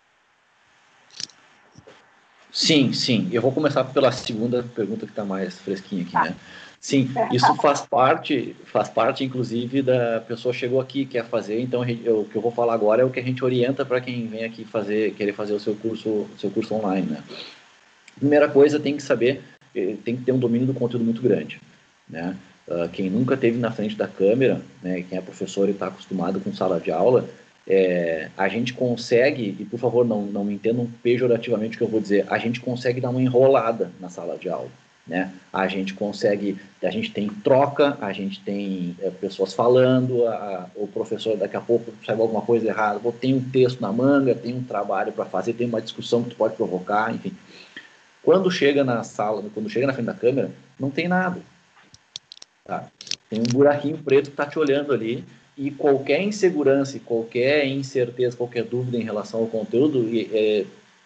[2.51, 3.31] Sim, sim.
[3.33, 6.25] Eu vou começar pela segunda pergunta que está mais fresquinha aqui, tá.
[6.25, 6.37] né?
[6.85, 11.59] Sim, isso faz parte, faz parte, inclusive, da pessoa chegou aqui quer fazer.
[11.59, 14.03] Então, eu, o que eu vou falar agora é o que a gente orienta para
[14.03, 17.25] quem vem aqui fazer, querer fazer o seu curso, seu curso online, né?
[18.19, 19.41] Primeira coisa, tem que saber,
[19.75, 21.59] eh, tem que ter um domínio do conteúdo muito grande,
[22.07, 22.37] né?
[22.69, 25.07] Uh, quem nunca teve na frente da câmera, né?
[25.09, 27.27] Quem é professor e está acostumado com sala de aula,
[27.67, 31.89] é, a gente consegue, e por favor não, não me entendam pejorativamente o que eu
[31.89, 34.69] vou dizer, a gente consegue dar uma enrolada na sala de aula
[35.07, 35.31] né?
[35.53, 40.87] A gente consegue, a gente tem troca, a gente tem é, pessoas falando, a, o
[40.87, 44.55] professor daqui a pouco sabe alguma coisa errada, ou tem um texto na manga, tem
[44.55, 47.33] um trabalho para fazer, tem uma discussão que tu pode provocar, enfim.
[48.23, 51.41] Quando chega na sala, quando chega na frente da câmera, não tem nada.
[52.65, 52.89] Tá?
[53.29, 55.23] Tem um buraquinho preto que está te olhando ali
[55.57, 60.65] e qualquer insegurança, qualquer incerteza, qualquer dúvida em relação ao conteúdo, é,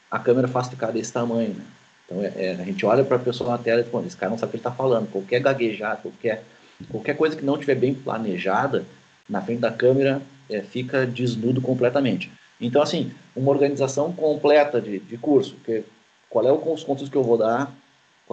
[0.09, 1.65] a câmera faz ficar desse tamanho, né?
[2.09, 4.31] Então, é, é, a gente olha para a pessoa na tela e diz, esse cara
[4.31, 5.11] não sabe o que ele está falando.
[5.11, 6.43] Qualquer gaguejar, qualquer,
[6.91, 8.85] qualquer coisa que não estiver bem planejada,
[9.29, 12.33] na frente da câmera, é, fica desnudo completamente.
[12.59, 15.55] Então, assim, uma organização completa de, de curso.
[15.65, 15.85] Que,
[16.31, 17.71] qual é o, os conteúdos que eu vou dar?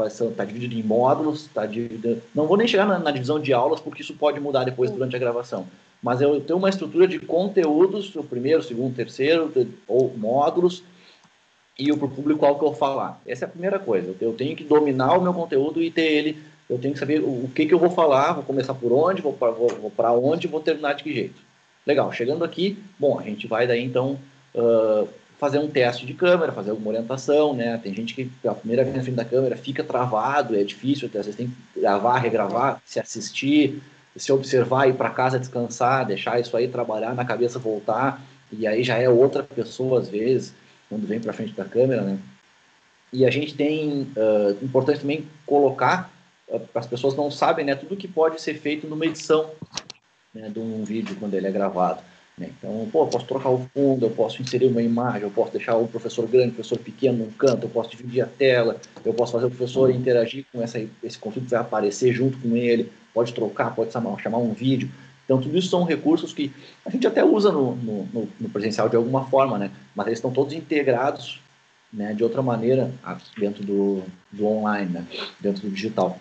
[0.08, 2.22] Está dividido em módulos, está dividido...
[2.34, 5.16] Não vou nem chegar na, na, divisão de aulas, porque isso pode mudar depois durante
[5.16, 5.68] a gravação.
[6.02, 9.52] Mas eu tenho uma estrutura de conteúdos, o primeiro, o segundo, o terceiro,
[9.88, 10.84] ou módulos,
[11.78, 13.20] e o público-alvo que eu falar.
[13.26, 14.16] Essa é a primeira coisa.
[14.20, 16.38] Eu tenho que dominar o meu conteúdo e ter ele.
[16.70, 19.34] Eu tenho que saber o que, que eu vou falar, vou começar por onde, vou
[19.34, 19.92] para vou, vou
[20.24, 21.42] onde, vou terminar de que jeito.
[21.86, 24.18] Legal, chegando aqui, bom, a gente vai daí então
[24.56, 25.08] uh,
[25.38, 27.80] fazer um teste de câmera, fazer alguma orientação, né?
[27.84, 31.14] Tem gente que a primeira vez na frente da câmera fica travado, é difícil, às
[31.14, 33.84] vezes tem que gravar, regravar, se assistir,
[34.16, 38.20] se observar, ir para casa descansar, deixar isso aí trabalhar na cabeça, voltar,
[38.52, 40.54] e aí já é outra pessoa às vezes
[40.96, 42.18] quando vem para frente da câmera, né?
[43.12, 46.10] E a gente tem, uh, importante também colocar,
[46.48, 49.52] uh, as pessoas não sabem, né, tudo que pode ser feito numa edição
[50.34, 52.02] né, de um vídeo quando ele é gravado.
[52.38, 52.50] Né?
[52.58, 55.76] Então, pô, eu posso trocar o fundo, eu posso inserir uma imagem, eu posso deixar
[55.76, 59.34] o professor grande, o professor pequeno num canto, eu posso dividir a tela, eu posso
[59.34, 63.34] fazer o professor interagir com essa, esse conteúdo que vai aparecer junto com ele, pode
[63.34, 64.90] trocar, pode chamar, chamar um vídeo.
[65.26, 66.54] Então, tudo isso são recursos que
[66.86, 69.72] a gente até usa no, no, no presencial de alguma forma, né?
[69.96, 71.42] Mas eles estão todos integrados
[71.92, 72.92] né, de outra maneira
[73.38, 75.08] dentro do, do online, né?
[75.40, 76.20] dentro do digital.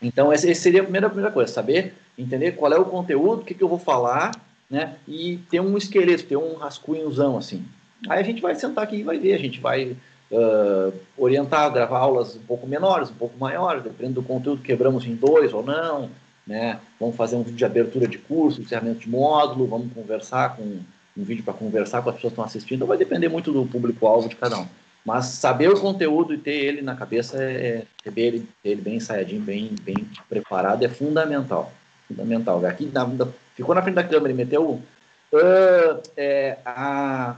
[0.00, 3.44] Então, essa seria a primeira, a primeira coisa, saber, entender qual é o conteúdo, o
[3.44, 4.30] que, que eu vou falar,
[4.70, 4.94] né?
[5.06, 7.64] E ter um esqueleto, ter um rascunhozão, assim.
[8.08, 9.96] Aí a gente vai sentar aqui e vai ver, a gente vai
[10.30, 15.14] uh, orientar, gravar aulas um pouco menores, um pouco maiores, dependendo do conteúdo, quebramos em
[15.14, 16.08] dois ou não,
[16.50, 16.80] né?
[16.98, 20.80] Vamos fazer um vídeo de abertura de curso, encerramento de módulo, vamos conversar com
[21.16, 23.64] um vídeo para conversar com as pessoas que estão assistindo, então vai depender muito do
[23.66, 24.66] público-alvo de cada um.
[25.06, 28.80] Mas saber o conteúdo e ter ele na cabeça, é, é ter ele, ter ele
[28.82, 31.72] bem ensaiadinho, bem, bem preparado, é fundamental.
[32.08, 32.66] Fundamental.
[32.66, 33.06] Aqui na,
[33.54, 37.36] ficou na frente da câmera e meteu uh, é, a,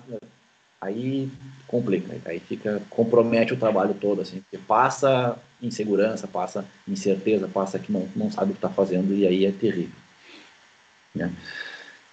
[0.82, 1.30] aí
[1.68, 7.92] complica, aí fica, compromete o trabalho todo, assim, porque passa insegurança, passa incerteza, passa que
[7.92, 9.94] não, não sabe o que está fazendo e aí é terrível.
[11.14, 11.32] Né?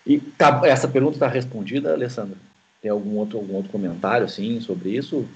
[0.06, 2.38] E tá, essa pergunta está respondida, Alessandra?
[2.82, 5.28] Tem algum outro, algum outro comentário assim, sobre isso?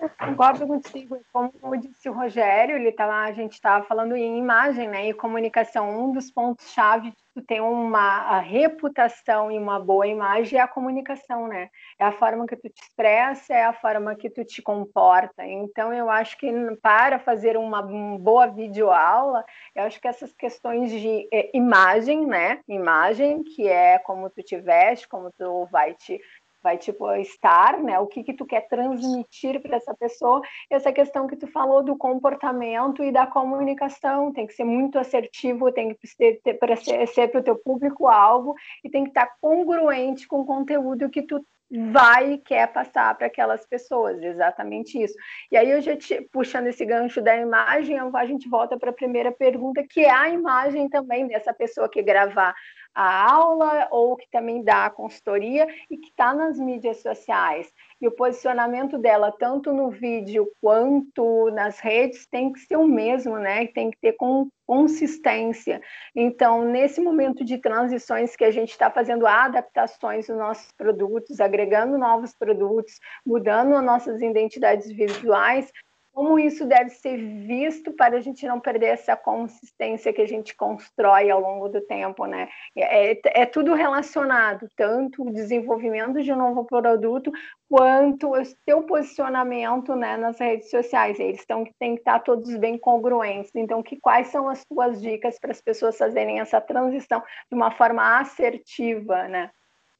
[0.00, 1.20] Eu concordo contigo.
[1.32, 5.90] Como disse o Rogério, ele tá, a gente estava falando em imagem né, e comunicação.
[5.90, 11.68] Um dos pontos-chave de ter uma reputação e uma boa imagem é a comunicação, né?
[11.98, 15.44] É a forma que tu te expressa, é a forma que tu te comporta.
[15.44, 16.48] Então, eu acho que
[16.80, 19.44] para fazer uma boa videoaula,
[19.74, 22.60] eu acho que essas questões de eh, imagem, né?
[22.68, 26.20] Imagem, que é como tu te veste, como tu vai te
[26.64, 27.98] vai tipo estar, né?
[28.00, 30.40] O que que tu quer transmitir para essa pessoa?
[30.70, 35.70] Essa questão que tu falou do comportamento e da comunicação, tem que ser muito assertivo,
[35.70, 40.26] tem que ser para ser, para o teu público algo e tem que estar congruente
[40.26, 45.14] com o conteúdo que tu vai e quer passar para aquelas pessoas, exatamente isso.
[45.50, 48.94] E aí eu já te, puxando esse gancho da imagem, a gente volta para a
[48.94, 52.54] primeira pergunta, que é a imagem também dessa pessoa que gravar
[52.94, 57.72] a aula ou que também dá a consultoria e que está nas mídias sociais.
[58.04, 63.38] E o posicionamento dela, tanto no vídeo quanto nas redes, tem que ser o mesmo,
[63.38, 63.66] né?
[63.68, 65.80] Tem que ter com, consistência.
[66.14, 71.96] Então, nesse momento de transições que a gente está fazendo adaptações dos nossos produtos, agregando
[71.96, 75.72] novos produtos, mudando as nossas identidades visuais,
[76.14, 80.54] como isso deve ser visto para a gente não perder essa consistência que a gente
[80.54, 82.48] constrói ao longo do tempo, né?
[82.76, 87.32] É, é, é tudo relacionado, tanto o desenvolvimento de um novo produto
[87.68, 91.18] quanto o seu posicionamento né, nas redes sociais.
[91.18, 93.50] Eles têm que estar todos bem congruentes.
[93.52, 97.72] Então, que, quais são as suas dicas para as pessoas fazerem essa transição de uma
[97.72, 99.50] forma assertiva, né?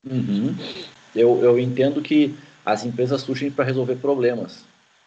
[0.08, 0.54] Uhum.
[1.12, 4.64] Eu, eu entendo que as empresas surgem para resolver problemas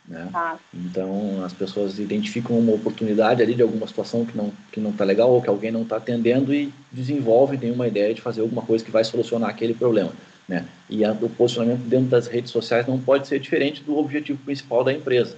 [0.08, 0.30] né?
[0.34, 0.58] Ah.
[0.74, 5.04] Então as pessoas identificam uma oportunidade ali de alguma situação que não que não está
[5.04, 8.62] legal ou que alguém não está atendendo e desenvolvem, tem uma ideia de fazer alguma
[8.62, 10.12] coisa que vai solucionar aquele problema.
[10.48, 10.66] Né?
[10.90, 14.82] E a, o posicionamento dentro das redes sociais não pode ser diferente do objetivo principal
[14.82, 15.36] da empresa,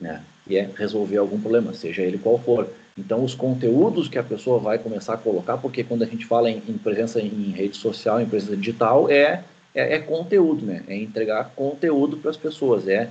[0.00, 0.22] né?
[0.44, 2.68] E é resolver algum problema, seja ele qual for.
[2.96, 6.50] Então, os conteúdos que a pessoa vai começar a colocar, porque quando a gente fala
[6.50, 10.82] em, em presença em rede social, em presença digital, é, é, é conteúdo, né?
[10.88, 13.08] É entregar conteúdo para as pessoas, é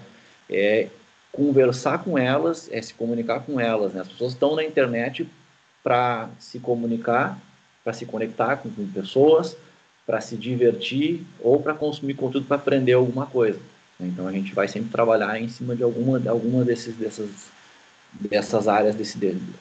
[0.49, 0.89] é
[1.31, 3.93] conversar com elas, é se comunicar com elas.
[3.93, 4.01] Né?
[4.01, 5.27] As pessoas estão na internet
[5.83, 7.39] para se comunicar,
[7.83, 9.55] para se conectar com, com pessoas,
[10.05, 13.59] para se divertir ou para consumir conteúdo para aprender alguma coisa.
[13.99, 17.49] Então a gente vai sempre trabalhar em cima de alguma, alguma desses, dessas,
[18.13, 19.17] dessas áreas desse,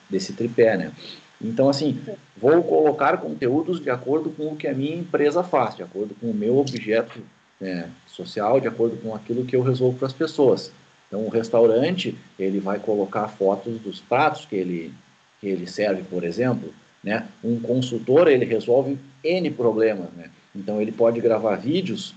[0.09, 0.93] desse tripé, né?
[1.41, 2.01] Então, assim,
[2.37, 6.31] vou colocar conteúdos de acordo com o que a minha empresa faz, de acordo com
[6.31, 7.21] o meu objeto
[7.61, 10.73] né, social, de acordo com aquilo que eu resolvo para as pessoas.
[11.09, 14.93] Então, o restaurante, ele vai colocar fotos dos pratos que ele,
[15.41, 16.73] que ele serve, por exemplo.
[17.03, 17.27] Né?
[17.43, 20.11] Um consultor, ele resolve N problemas.
[20.17, 20.31] Né?
[20.55, 22.15] Então, ele pode gravar vídeos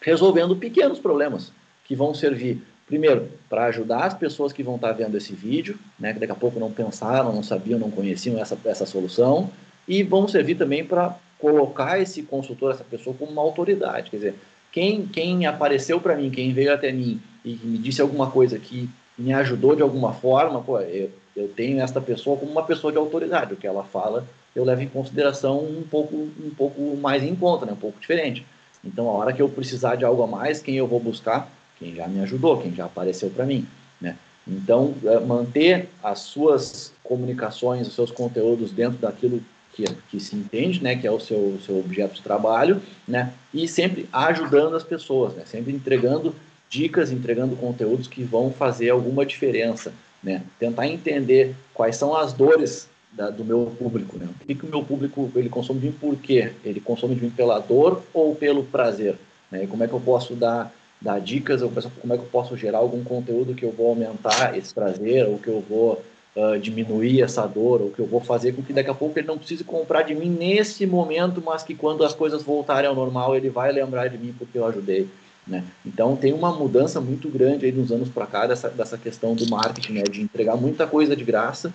[0.00, 1.52] resolvendo pequenos problemas
[1.84, 6.12] que vão servir, primeiro, para ajudar as pessoas que vão estar vendo esse vídeo, né?
[6.12, 9.50] que daqui a pouco não pensaram, não sabiam, não conheciam essa, essa solução,
[9.86, 14.10] e vão servir também para colocar esse consultor, essa pessoa, como uma autoridade.
[14.10, 14.34] Quer dizer,
[14.72, 18.88] quem, quem apareceu para mim, quem veio até mim e me disse alguma coisa que
[19.16, 22.98] me ajudou de alguma forma, pô, eu, eu tenho esta pessoa como uma pessoa de
[22.98, 23.52] autoridade.
[23.52, 27.66] O que ela fala, eu levo em consideração um pouco, um pouco mais em conta,
[27.66, 27.72] né?
[27.72, 28.46] um pouco diferente.
[28.84, 31.50] Então, a hora que eu precisar de algo a mais, quem eu vou buscar?
[31.78, 33.66] Quem já me ajudou, quem já apareceu para mim.
[34.00, 34.16] Né?
[34.46, 40.82] Então, é, manter as suas comunicações, os seus conteúdos dentro daquilo que, que se entende,
[40.82, 45.34] né, que é o seu, seu objeto de trabalho, né, e sempre ajudando as pessoas,
[45.34, 46.34] né, sempre entregando
[46.68, 52.88] dicas, entregando conteúdos que vão fazer alguma diferença, né, tentar entender quais são as dores
[53.12, 55.92] da, do meu público, né, o que, que o meu público ele consome de mim
[55.92, 56.52] por quê?
[56.64, 59.16] Ele consome de mim pela dor ou pelo prazer,
[59.50, 61.60] né, e como é que eu posso dar dar dicas,
[62.00, 65.36] como é que eu posso gerar algum conteúdo que eu vou aumentar esse prazer ou
[65.36, 66.00] que eu vou
[66.36, 69.26] uh, diminuir essa dor, ou que eu vou fazer com que daqui a pouco ele
[69.26, 73.36] não precise comprar de mim nesse momento, mas que quando as coisas voltarem ao normal,
[73.36, 75.08] ele vai lembrar de mim porque eu ajudei.
[75.46, 75.64] Né?
[75.84, 79.48] Então tem uma mudança muito grande aí nos anos para cá dessa, dessa questão do
[79.48, 80.02] marketing, né?
[80.04, 81.74] de entregar muita coisa de graça,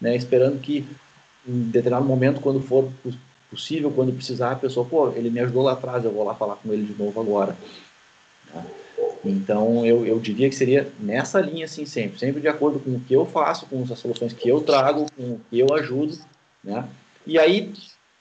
[0.00, 0.16] né?
[0.16, 0.84] esperando que
[1.46, 2.90] em determinado momento, quando for
[3.50, 6.56] possível, quando precisar, a pessoa, pô, ele me ajudou lá atrás, eu vou lá falar
[6.56, 7.56] com ele de novo agora.
[8.52, 8.64] Tá?
[9.28, 13.00] Então eu, eu diria que seria nessa linha assim sempre, sempre de acordo com o
[13.00, 16.18] que eu faço, com as soluções que eu trago, com o que eu ajudo,
[16.64, 16.88] né?
[17.26, 17.72] E aí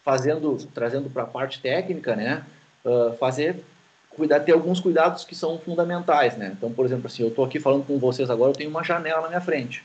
[0.04, 2.46] fazendo, trazendo para a parte técnica, né?
[2.84, 3.64] Uh, fazer
[4.10, 6.54] cuidar, ter alguns cuidados que são fundamentais, né?
[6.58, 9.22] Então, por exemplo, assim, eu estou aqui falando com vocês agora, eu tenho uma janela
[9.22, 9.84] na minha frente,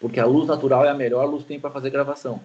[0.00, 2.40] porque a luz natural é a melhor luz que tem para fazer gravação,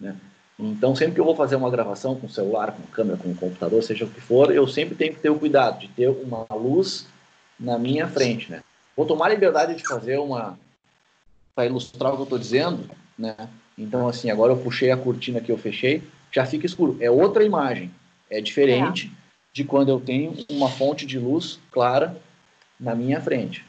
[0.00, 0.16] né?
[0.58, 4.04] Então, sempre que eu vou fazer uma gravação com celular, com câmera, com computador, seja
[4.04, 7.06] o que for, eu sempre tenho que ter o cuidado de ter uma luz
[7.58, 8.62] na minha frente, né?
[8.96, 10.58] Vou tomar a liberdade de fazer uma
[11.54, 12.88] para ilustrar o que eu estou dizendo,
[13.18, 13.34] né?
[13.76, 16.96] Então, assim, agora eu puxei a cortina que eu fechei, já fica escuro.
[17.00, 17.90] É outra imagem,
[18.30, 19.12] é diferente.
[19.20, 22.20] É de quando eu tenho uma fonte de luz clara
[22.78, 23.64] na minha frente.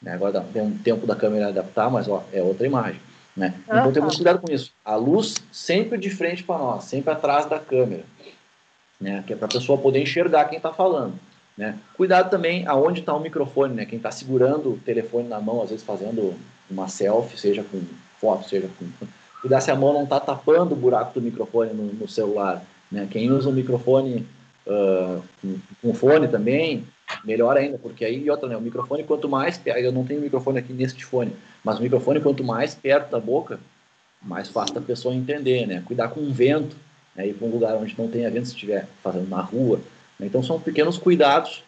[0.00, 0.14] Né?
[0.14, 2.98] Agora tem um tempo da câmera adaptar, mas ó, é outra imagem.
[3.38, 3.54] Né?
[3.64, 3.92] Então uhum.
[3.92, 4.72] temos cuidado com isso.
[4.84, 8.02] A luz sempre de frente para nós, sempre atrás da câmera,
[9.00, 9.22] né?
[9.24, 11.14] que é para a pessoa poder enxergar quem está falando.
[11.56, 11.78] Né?
[11.96, 13.86] Cuidado também aonde está o microfone, né?
[13.86, 16.34] quem está segurando o telefone na mão, às vezes fazendo
[16.68, 17.80] uma selfie, seja com
[18.20, 19.06] foto, seja com.
[19.40, 22.60] Cuidar se a mão não está tapando o buraco do microfone no, no celular.
[22.90, 23.06] Né?
[23.08, 24.26] Quem usa o microfone
[24.66, 26.84] uh, com, com, fone também,
[27.24, 30.72] melhor ainda, porque aí, outra, né, o microfone, quanto mais, eu não tenho microfone aqui
[30.72, 31.32] neste fone,
[31.64, 33.58] mas o microfone, quanto mais perto da boca,
[34.22, 35.82] mais fácil da pessoa entender, né?
[35.86, 36.76] Cuidar com o vento,
[37.14, 37.26] né?
[37.26, 39.80] ir para um lugar onde não tenha vento, se estiver fazendo na rua.
[40.18, 40.26] Né?
[40.26, 41.62] Então, são pequenos cuidados,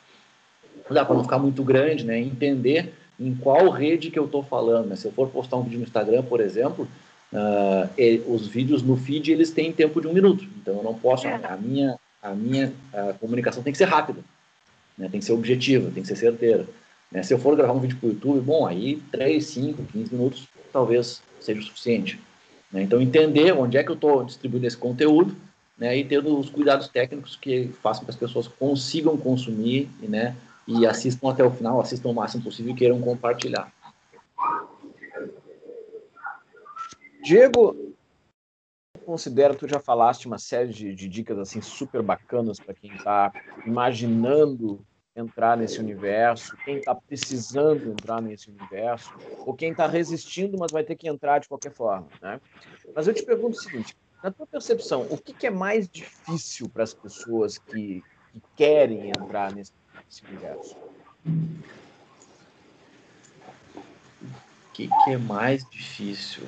[0.91, 2.19] dá para não ficar muito grande, né?
[2.19, 4.89] Entender em qual rede que eu estou falando.
[4.89, 4.97] Né?
[4.97, 6.89] Se eu for postar um vídeo no Instagram, por exemplo,
[7.33, 10.45] uh, os vídeos no feed eles têm tempo de um minuto.
[10.61, 11.27] Então eu não posso.
[11.27, 11.35] É.
[11.45, 14.21] A minha a minha a comunicação tem que ser rápida,
[15.01, 15.09] né?
[15.09, 16.67] tem que ser objetiva, tem que ser certeira.
[17.11, 17.23] Né?
[17.23, 20.49] Se eu for gravar um vídeo para o YouTube, bom, aí 3, 5, 15 minutos
[20.71, 22.21] talvez seja o suficiente.
[22.71, 22.83] Né?
[22.83, 25.35] Então, entender onde é que eu estou distribuindo esse conteúdo
[25.77, 25.97] né?
[25.97, 30.37] e tendo os cuidados técnicos que façam que as pessoas consigam consumir né?
[30.69, 33.73] e assistam até o final, assistam o máximo possível e queiram compartilhar.
[37.25, 37.95] Diego,
[39.05, 43.33] considera, tu já falaste uma série de, de dicas assim super bacanas para quem está
[43.67, 44.85] imaginando
[45.15, 50.85] entrar nesse universo, quem está precisando entrar nesse universo, ou quem está resistindo, mas vai
[50.85, 52.41] ter que entrar de qualquer forma, né?
[52.95, 56.69] Mas eu te pergunto o seguinte: na tua percepção, o que, que é mais difícil
[56.69, 59.73] para as pessoas que, que, querem entrar nesse,
[60.05, 60.77] nesse universo?
[64.17, 66.45] O que, que é mais difícil?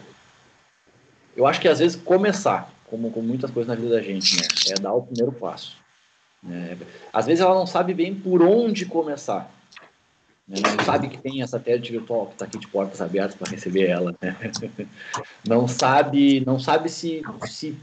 [1.36, 4.46] eu acho que às vezes começar, como com muitas coisas na vida da gente, né?
[4.70, 5.81] É dar o primeiro passo.
[6.42, 6.76] Né?
[7.12, 9.50] Às vezes ela não sabe bem por onde começar.
[10.46, 10.60] Né?
[10.60, 13.88] Não sabe que tem essa tela virtual que está aqui de portas abertas para receber
[13.88, 14.14] ela.
[14.20, 14.36] Né?
[15.46, 17.76] Não sabe, não sabe se, se,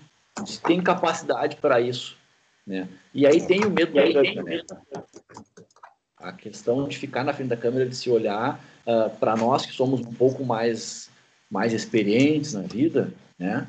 [0.46, 2.18] se tem capacidade para isso.
[2.66, 2.88] Né?
[3.14, 4.44] E aí tem o medo da câmera.
[4.44, 4.62] Né?
[6.18, 9.66] A questão de ficar na frente da câmera, de se olhar, uh, ah, para nós
[9.66, 11.10] que somos um pouco mais,
[11.50, 13.68] mais experientes na vida, né?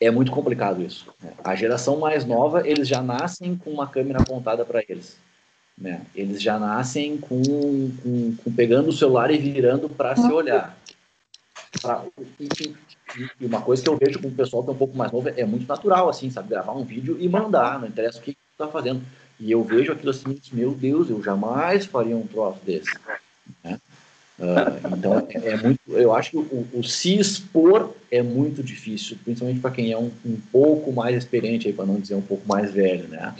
[0.00, 1.12] É muito complicado isso.
[1.22, 1.32] Né?
[1.42, 5.16] A geração mais nova, eles já nascem com uma câmera apontada para eles.
[5.76, 6.02] Né?
[6.14, 7.42] Eles já nascem com,
[8.02, 10.76] com, com pegando o celular e virando para se olhar.
[11.80, 12.04] Pra,
[12.40, 12.48] e,
[13.40, 15.28] e, uma coisa que eu vejo com o pessoal que é um pouco mais novo
[15.28, 16.48] é muito natural, assim, sabe?
[16.48, 19.02] Gravar um vídeo e mandar, não interessa o que está fazendo.
[19.38, 22.92] E eu vejo aquilo assim, meu Deus, eu jamais faria um troço desse.
[23.62, 23.77] Né?
[24.38, 29.58] Uh, então é, muito, eu acho que o, o, se expor é muito difícil, principalmente
[29.58, 33.08] para quem é um, um, pouco mais experiente, para não dizer um pouco mais velho,
[33.08, 33.34] né?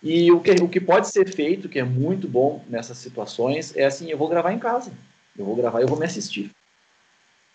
[0.00, 3.84] E o que, o que pode ser feito, que é muito bom nessas situações, é
[3.84, 4.92] assim: eu vou gravar em casa,
[5.36, 6.52] eu vou gravar, eu vou me assistir,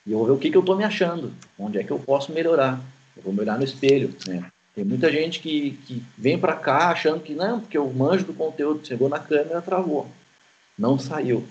[0.05, 1.99] e eu vou ver o que, que eu estou me achando, onde é que eu
[1.99, 2.81] posso melhorar,
[3.15, 4.45] eu vou me olhar no espelho, né?
[4.75, 8.33] Tem muita gente que, que vem para cá achando que não, porque eu manjo do
[8.33, 10.09] conteúdo, chegou na câmera, travou,
[10.77, 11.47] não saiu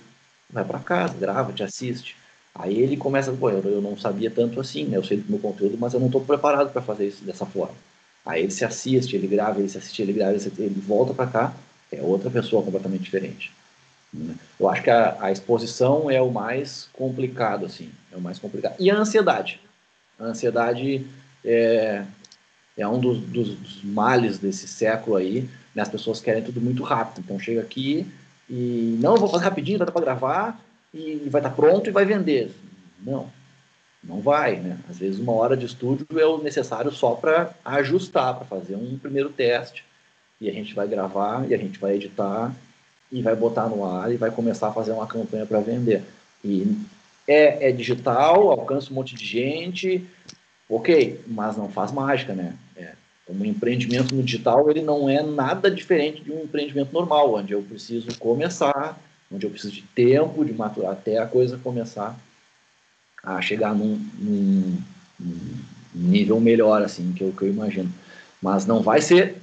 [0.53, 2.17] vai para casa, grava, te assiste.
[2.55, 4.97] Aí ele começa, pô, eu não sabia tanto assim, né?
[4.97, 7.75] Eu sei do meu conteúdo, mas eu não estou preparado para fazer isso dessa forma.
[8.25, 11.55] Aí ele se assiste, ele grava, ele se assiste, ele grava, ele volta para cá,
[11.91, 13.53] é outra pessoa completamente diferente.
[14.13, 14.35] Né?
[14.59, 18.75] Eu acho que a, a, exposição é o mais complicado, assim, é o mais complicado.
[18.79, 19.61] E a ansiedade.
[20.19, 21.07] A ansiedade
[21.45, 22.05] é,
[22.77, 25.83] é um dos, dos, dos males desse século aí, né?
[25.83, 27.23] As pessoas querem tudo muito rápido.
[27.25, 28.07] Então chega aqui,
[28.51, 30.61] e não, vou fazer rapidinho, vai dar para gravar
[30.93, 32.51] e vai estar tá pronto e vai vender.
[33.01, 33.31] Não,
[34.03, 34.77] não vai, né?
[34.89, 38.99] Às vezes uma hora de estúdio é o necessário só para ajustar, para fazer um
[38.99, 39.85] primeiro teste,
[40.41, 42.53] e a gente vai gravar, e a gente vai editar,
[43.13, 46.03] e vai botar no ar, e vai começar a fazer uma campanha para vender.
[46.45, 46.77] E
[47.29, 50.05] é, é, digital, alcança um monte de gente,
[50.69, 52.57] ok, mas não faz mágica, né?
[52.75, 52.95] É,
[53.31, 57.63] um empreendimento no digital, ele não é nada diferente de um empreendimento normal, onde eu
[57.63, 58.99] preciso começar,
[59.33, 62.19] onde eu preciso de tempo, de maturar, até a coisa começar
[63.23, 64.79] a chegar num, num,
[65.19, 65.61] num
[65.95, 67.93] nível melhor, assim, que eu, que eu imagino.
[68.43, 69.37] Mas não vai ser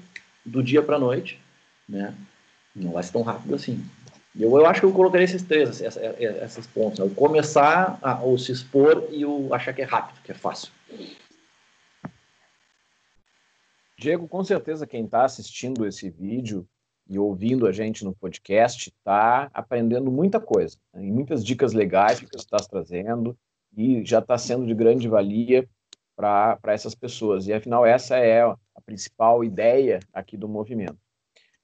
[0.46, 1.40] do dia para noite,
[1.88, 2.14] né?
[2.76, 3.84] Não vai ser tão rápido assim.
[4.40, 7.00] Eu, eu acho que eu colocaria esses três, esses pontos.
[7.00, 7.06] Né?
[7.06, 10.70] O começar, a, ou se expor e o achar que é rápido, que é fácil.
[14.00, 16.68] Diego, com certeza quem está assistindo esse vídeo
[17.10, 21.02] e ouvindo a gente no podcast está aprendendo muita coisa, né?
[21.02, 23.36] muitas dicas legais que você está trazendo
[23.76, 25.68] e já está sendo de grande valia
[26.16, 27.48] para essas pessoas.
[27.48, 31.00] E afinal, essa é a principal ideia aqui do movimento.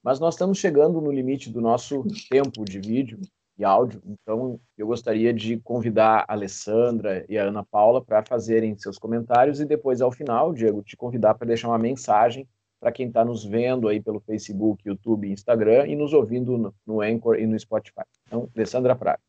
[0.01, 3.19] Mas nós estamos chegando no limite do nosso tempo de vídeo
[3.57, 8.75] e áudio, então eu gostaria de convidar a Alessandra e a Ana Paula para fazerem
[8.77, 12.47] seus comentários e depois, ao final, Diego, te convidar para deixar uma mensagem
[12.79, 17.35] para quem está nos vendo aí pelo Facebook, YouTube, Instagram e nos ouvindo no, Anchor
[17.39, 18.03] e no Spotify.
[18.27, 19.19] Então, Alessandra Praga.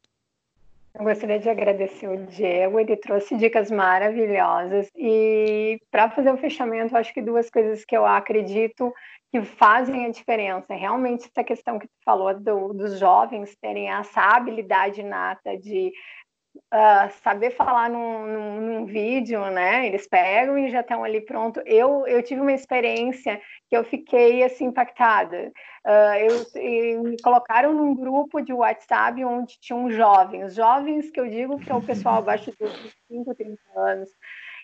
[0.96, 4.88] Eu gostaria de agradecer o Diego, ele trouxe dicas maravilhosas.
[4.96, 8.92] E para fazer o fechamento, acho que duas coisas que eu acredito
[9.34, 10.74] que fazem a diferença.
[10.74, 15.92] Realmente, essa questão que tu falou do, dos jovens terem essa habilidade nata de
[16.72, 19.88] uh, saber falar num, num, num, vídeo, né?
[19.88, 21.60] Eles pegam e já estão ali pronto.
[21.66, 25.50] Eu, eu tive uma experiência que eu fiquei assim impactada.
[25.84, 31.58] Uh, eu, me colocaram num grupo de WhatsApp onde tinham jovens, jovens que eu digo
[31.58, 32.72] que é o pessoal abaixo dos
[33.10, 34.08] 25, 30 anos.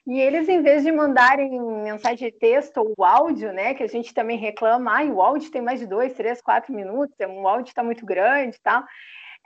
[0.07, 4.15] E eles, em vez de mandarem mensagem de texto ou áudio, né, que a gente
[4.15, 7.83] também reclama, ah, o áudio tem mais de dois, três, quatro minutos, o áudio está
[7.83, 8.83] muito grande e tal,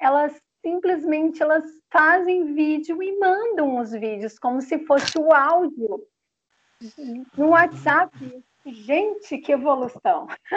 [0.00, 6.06] elas simplesmente elas fazem vídeo e mandam os vídeos como se fosse o áudio
[7.36, 8.16] no WhatsApp.
[8.64, 10.26] Gente, que evolução!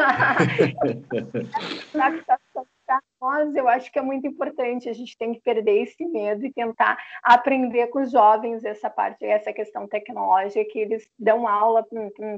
[3.19, 6.53] nós, eu acho que é muito importante, a gente tem que perder esse medo e
[6.53, 11.85] tentar aprender com os jovens essa parte, essa questão tecnológica, que eles dão aula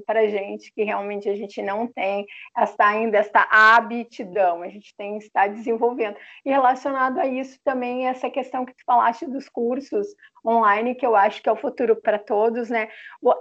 [0.05, 2.25] para gente, que realmente a gente não tem
[2.57, 6.17] essa, ainda essa aptidão, a gente tem estar desenvolvendo.
[6.45, 10.07] E relacionado a isso também, essa questão que tu falaste dos cursos
[10.45, 12.87] online, que eu acho que é o futuro para todos, né?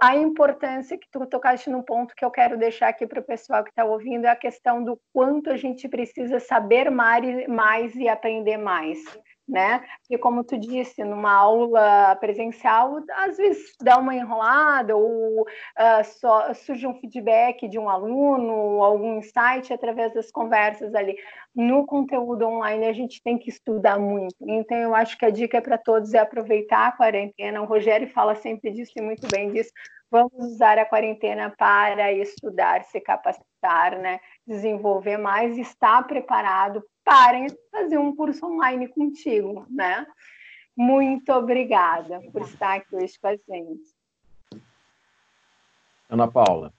[0.01, 3.63] A importância que tu tocaste num ponto que eu quero deixar aqui para o pessoal
[3.63, 8.07] que está ouvindo é a questão do quanto a gente precisa saber mais, mais e
[8.07, 8.99] aprender mais
[9.49, 9.83] né?
[10.09, 16.53] E como tu disse, numa aula presencial, às vezes dá uma enrolada ou uh, só
[16.53, 21.17] surge um feedback de um aluno, algum insight através das conversas ali.
[21.55, 24.35] No conteúdo online a gente tem que estudar muito.
[24.41, 27.61] Então eu acho que a dica é para todos é aproveitar a quarentena.
[27.61, 29.71] O Rogério fala sempre disso e muito bem disso.
[30.11, 34.19] Vamos usar a quarentena para estudar, se capacitar, né?
[34.45, 40.05] Desenvolver mais, estar preparado para fazer um curso online contigo, né?
[40.77, 43.95] Muito obrigada por estar aqui hoje com a gente.
[46.07, 46.71] Ana Paula.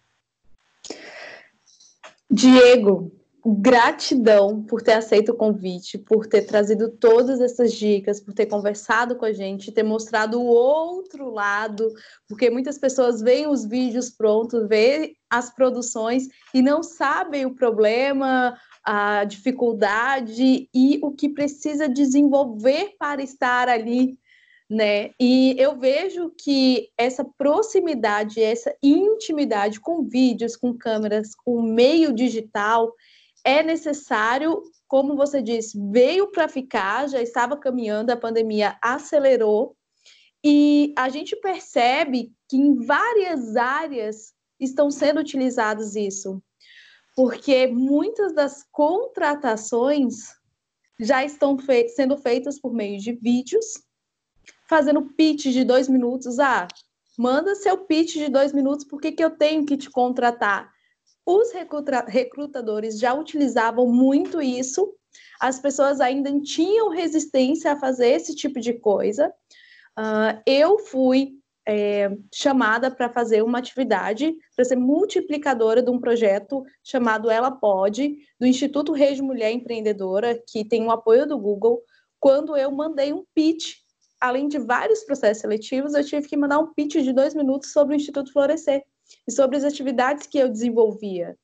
[2.31, 3.11] Diego,
[3.45, 9.17] gratidão por ter aceito o convite, por ter trazido todas essas dicas, por ter conversado
[9.17, 11.93] com a gente, ter mostrado o outro lado,
[12.29, 18.57] porque muitas pessoas veem os vídeos prontos, veem as produções e não sabem o problema,
[18.85, 24.19] a dificuldade e o que precisa desenvolver para estar ali,
[24.69, 25.11] né?
[25.21, 32.93] E eu vejo que essa proximidade, essa intimidade com vídeos, com câmeras, com meio digital
[33.45, 39.77] é necessário, como você disse, veio para ficar, já estava caminhando, a pandemia acelerou.
[40.45, 46.43] E a gente percebe que em várias áreas estão sendo utilizados isso
[47.17, 50.35] porque muitas das contratações
[50.99, 53.67] já estão fe sendo feitas por meio de vídeos,
[54.69, 56.39] fazendo pitch de dois minutos.
[56.39, 56.69] Ah,
[57.19, 60.71] manda seu pitch de dois minutos, por que, eu tenho que te contratar?
[61.25, 64.95] Os recruta recrutadores já utilizavam muito isso,
[65.41, 69.33] as pessoas ainda tinham resistência a fazer esse tipo de coisa.
[69.99, 71.40] Uh, eu fui
[71.73, 78.17] é, chamada para fazer uma atividade, para ser multiplicadora de um projeto chamado Ela Pode,
[78.41, 81.81] do Instituto Rede Mulher Empreendedora, que tem o apoio do Google.
[82.19, 83.77] Quando eu mandei um pitch,
[84.21, 87.95] além de vários processos seletivos, eu tive que mandar um pitch de dois minutos sobre
[87.95, 88.83] o Instituto Florescer
[89.29, 91.39] e sobre as atividades que eu desenvolvia.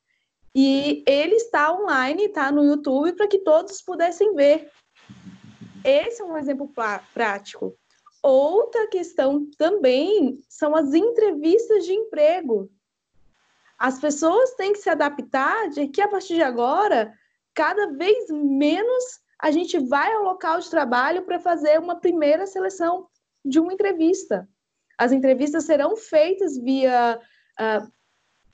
[0.53, 4.69] E ele está online, está no YouTube para que todos pudessem ver.
[5.85, 6.69] Esse é um exemplo
[7.15, 7.79] prático.
[8.27, 12.69] Outra questão também são as entrevistas de emprego.
[13.79, 17.15] As pessoas têm que se adaptar de que a partir de agora,
[17.55, 23.07] cada vez menos a gente vai ao local de trabalho para fazer uma primeira seleção
[23.45, 24.49] de uma entrevista.
[24.99, 27.21] As entrevistas serão feitas via
[27.61, 27.93] uh,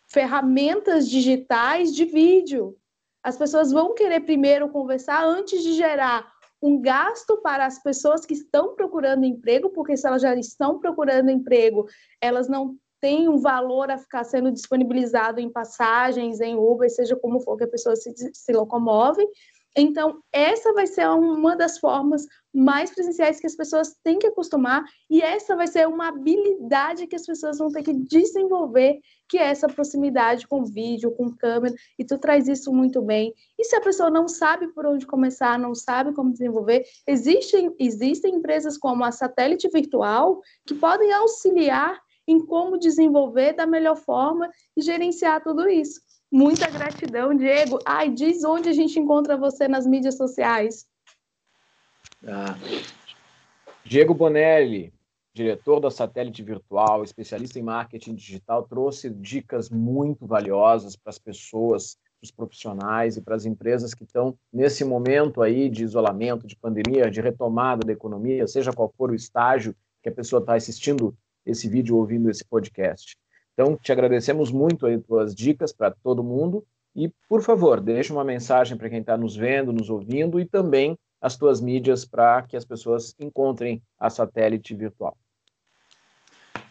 [0.07, 2.77] ferramentas digitais de vídeo.
[3.23, 6.31] As pessoas vão querer primeiro conversar antes de gerar
[6.63, 11.31] um gasto para as pessoas que estão procurando emprego, porque se elas já estão procurando
[11.31, 11.87] emprego,
[12.21, 17.41] elas não têm um valor a ficar sendo disponibilizado em passagens, em Uber, seja como
[17.41, 19.27] for que a pessoa se, se locomove.
[19.77, 24.85] Então, essa vai ser uma das formas mais presenciais que as pessoas têm que acostumar,
[25.09, 29.45] e essa vai ser uma habilidade que as pessoas vão ter que desenvolver, que é
[29.45, 33.33] essa proximidade com vídeo, com câmera, e tu traz isso muito bem.
[33.59, 38.35] E se a pessoa não sabe por onde começar, não sabe como desenvolver, existem, existem
[38.35, 41.99] empresas como a Satélite Virtual que podem auxiliar
[42.29, 46.01] em como desenvolver da melhor forma e gerenciar tudo isso.
[46.33, 47.79] Muita gratidão, Diego.
[47.85, 50.89] Ai, diz onde a gente encontra você nas mídias sociais.
[52.27, 52.57] Ah,
[53.85, 54.95] Diego Bonelli,
[55.35, 61.99] diretor da Satélite Virtual, especialista em marketing digital, trouxe dicas muito valiosas para as pessoas,
[62.19, 66.57] para os profissionais e para as empresas que estão nesse momento aí de isolamento, de
[66.57, 71.15] pandemia, de retomada da economia, seja qual for o estágio que a pessoa está assistindo
[71.45, 73.19] esse vídeo, ouvindo esse podcast.
[73.53, 78.25] Então, te agradecemos muito aí tuas dicas para todo mundo e, por favor, deixa uma
[78.25, 82.57] mensagem para quem está nos vendo, nos ouvindo e também as tuas mídias para que
[82.57, 85.17] as pessoas encontrem a satélite virtual.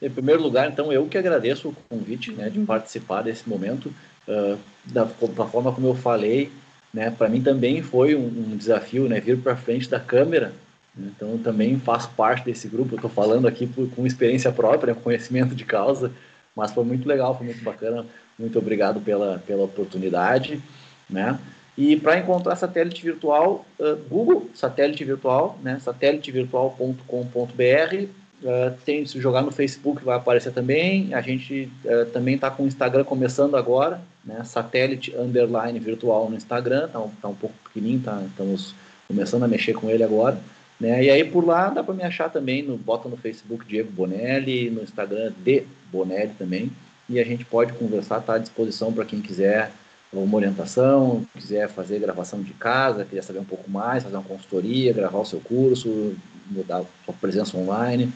[0.02, 3.94] Em primeiro lugar, então, eu que agradeço o convite né, de participar desse momento.
[4.28, 6.52] Uh, da, da, forma como eu falei,
[6.94, 10.54] né, para mim também foi um, um desafio né, vir para frente da câmera.
[10.96, 12.96] Né, então, também faço parte desse grupo.
[12.96, 16.12] Estou falando aqui por, com experiência própria, conhecimento de causa.
[16.56, 18.06] Mas foi muito legal, foi muito bacana.
[18.38, 20.62] Muito obrigado pela, pela oportunidade,
[21.10, 21.40] né?
[21.78, 25.80] E para encontrar satélite virtual, uh, Google satélite virtual, né?
[25.80, 28.06] satélitevirtual.com.br.
[28.44, 31.14] Uh, tem se jogar no Facebook vai aparecer também.
[31.14, 34.44] A gente uh, também está com o Instagram começando agora, né?
[34.44, 36.90] Satélite underline virtual no Instagram.
[36.90, 38.22] Tá um, tá um pouco pequenininho, tá?
[38.28, 38.76] Estamos
[39.08, 40.38] começando a mexer com ele agora.
[40.82, 41.04] Né?
[41.04, 44.72] E aí por lá dá para me achar também, no, bota no Facebook Diego Bonelli,
[44.72, 46.72] no Instagram de Bonelli também,
[47.08, 49.72] e a gente pode conversar, está à disposição para quem quiser
[50.12, 54.92] uma orientação, quiser fazer gravação de casa, quiser saber um pouco mais, fazer uma consultoria,
[54.92, 56.16] gravar o seu curso,
[56.48, 58.12] mudar sua presença online.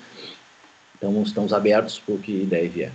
[0.97, 2.91] Então, estamos abertos para o que e vier.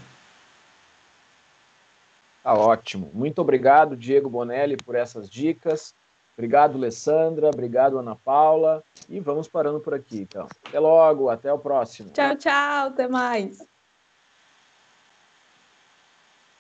[2.43, 3.09] Tá ótimo.
[3.15, 5.95] Muito obrigado, Diego Bonelli, por essas dicas.
[6.41, 7.49] Obrigado, Alessandra.
[7.49, 8.83] Obrigado, Ana Paula.
[9.11, 10.49] E vamos parando por aqui, então.
[10.67, 12.11] Até logo, até o próximo.
[12.13, 12.87] Tchau, tchau.
[12.87, 13.59] Até mais.